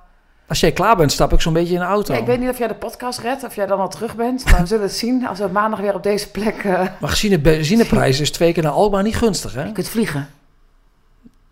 Als 0.48 0.60
jij 0.60 0.72
klaar 0.72 0.96
bent, 0.96 1.12
stap 1.12 1.34
ik 1.34 1.42
zo'n 1.42 1.54
beetje 1.54 1.74
in 1.74 1.80
de 1.80 1.86
auto. 1.86 2.14
Ja, 2.14 2.20
ik 2.20 2.26
weet 2.26 2.40
niet 2.40 2.50
of 2.50 2.58
jij 2.58 2.68
de 2.68 2.74
podcast 2.76 3.20
redt, 3.20 3.44
of 3.44 3.56
jij 3.56 3.66
dan 3.66 3.80
al 3.80 3.90
terug 3.90 4.16
bent. 4.16 4.46
Maar 4.52 4.60
we 4.60 4.66
zullen 4.66 4.84
het 4.84 4.96
zien 4.96 5.28
als 5.28 5.40
we 5.40 5.48
maandag 5.48 5.80
weer 5.80 5.94
op 5.96 6.04
deze 6.04 6.30
plek... 6.32 6.64
eh, 6.64 6.82
Maar 7.00 7.10
gezien 7.10 7.32
de 7.32 7.40
benzineprijs 7.40 8.20
is 8.20 8.32
twee 8.32 8.54
keer 8.54 8.64
naar 8.64 8.72
Alkmaar 8.72 9.04
niet 9.04 9.16
gunstig, 9.16 9.54
hè? 9.54 9.64
je 9.64 9.72
kunt 9.72 9.90
vliegen. 9.90 10.30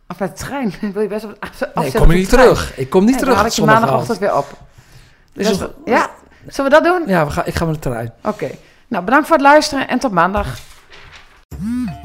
Of 0.08 0.20
met 0.20 0.38
de 0.38 0.44
trein. 0.46 0.74
Wil 0.94 1.02
je 1.02 1.08
best 1.08 1.26
op 1.26 1.38
Nee, 1.76 1.86
ik 1.88 1.94
kom 1.94 2.08
niet 2.08 2.30
terug. 2.30 2.78
Ik 2.78 2.90
kom 2.90 3.06
niet 3.06 3.10
Nee, 3.16 3.20
dan 3.20 3.24
terug 3.24 3.36
haal 3.36 3.46
ik 3.46 3.52
je 3.52 3.64
maandagochtend 3.66 4.18
weer 4.18 4.36
op. 4.38 4.46
Wel- 5.34 5.74
Ja, 5.86 6.10
zullen 6.48 6.72
we 6.72 6.82
dat 6.82 6.84
doen? 6.84 7.04
Ja, 7.08 7.26
we 7.26 7.32
gaan, 7.32 7.44
ik 7.46 7.56
ga 7.56 7.66
met 7.66 7.74
de 7.74 7.80
trein. 7.90 8.14
Oké. 8.24 8.50
Nou, 8.88 9.04
bedankt 9.06 9.28
voor 9.28 9.36
het 9.36 9.46
luisteren 9.46 9.88
en 9.88 10.00
tot 10.00 10.12
maandag. 10.12 10.58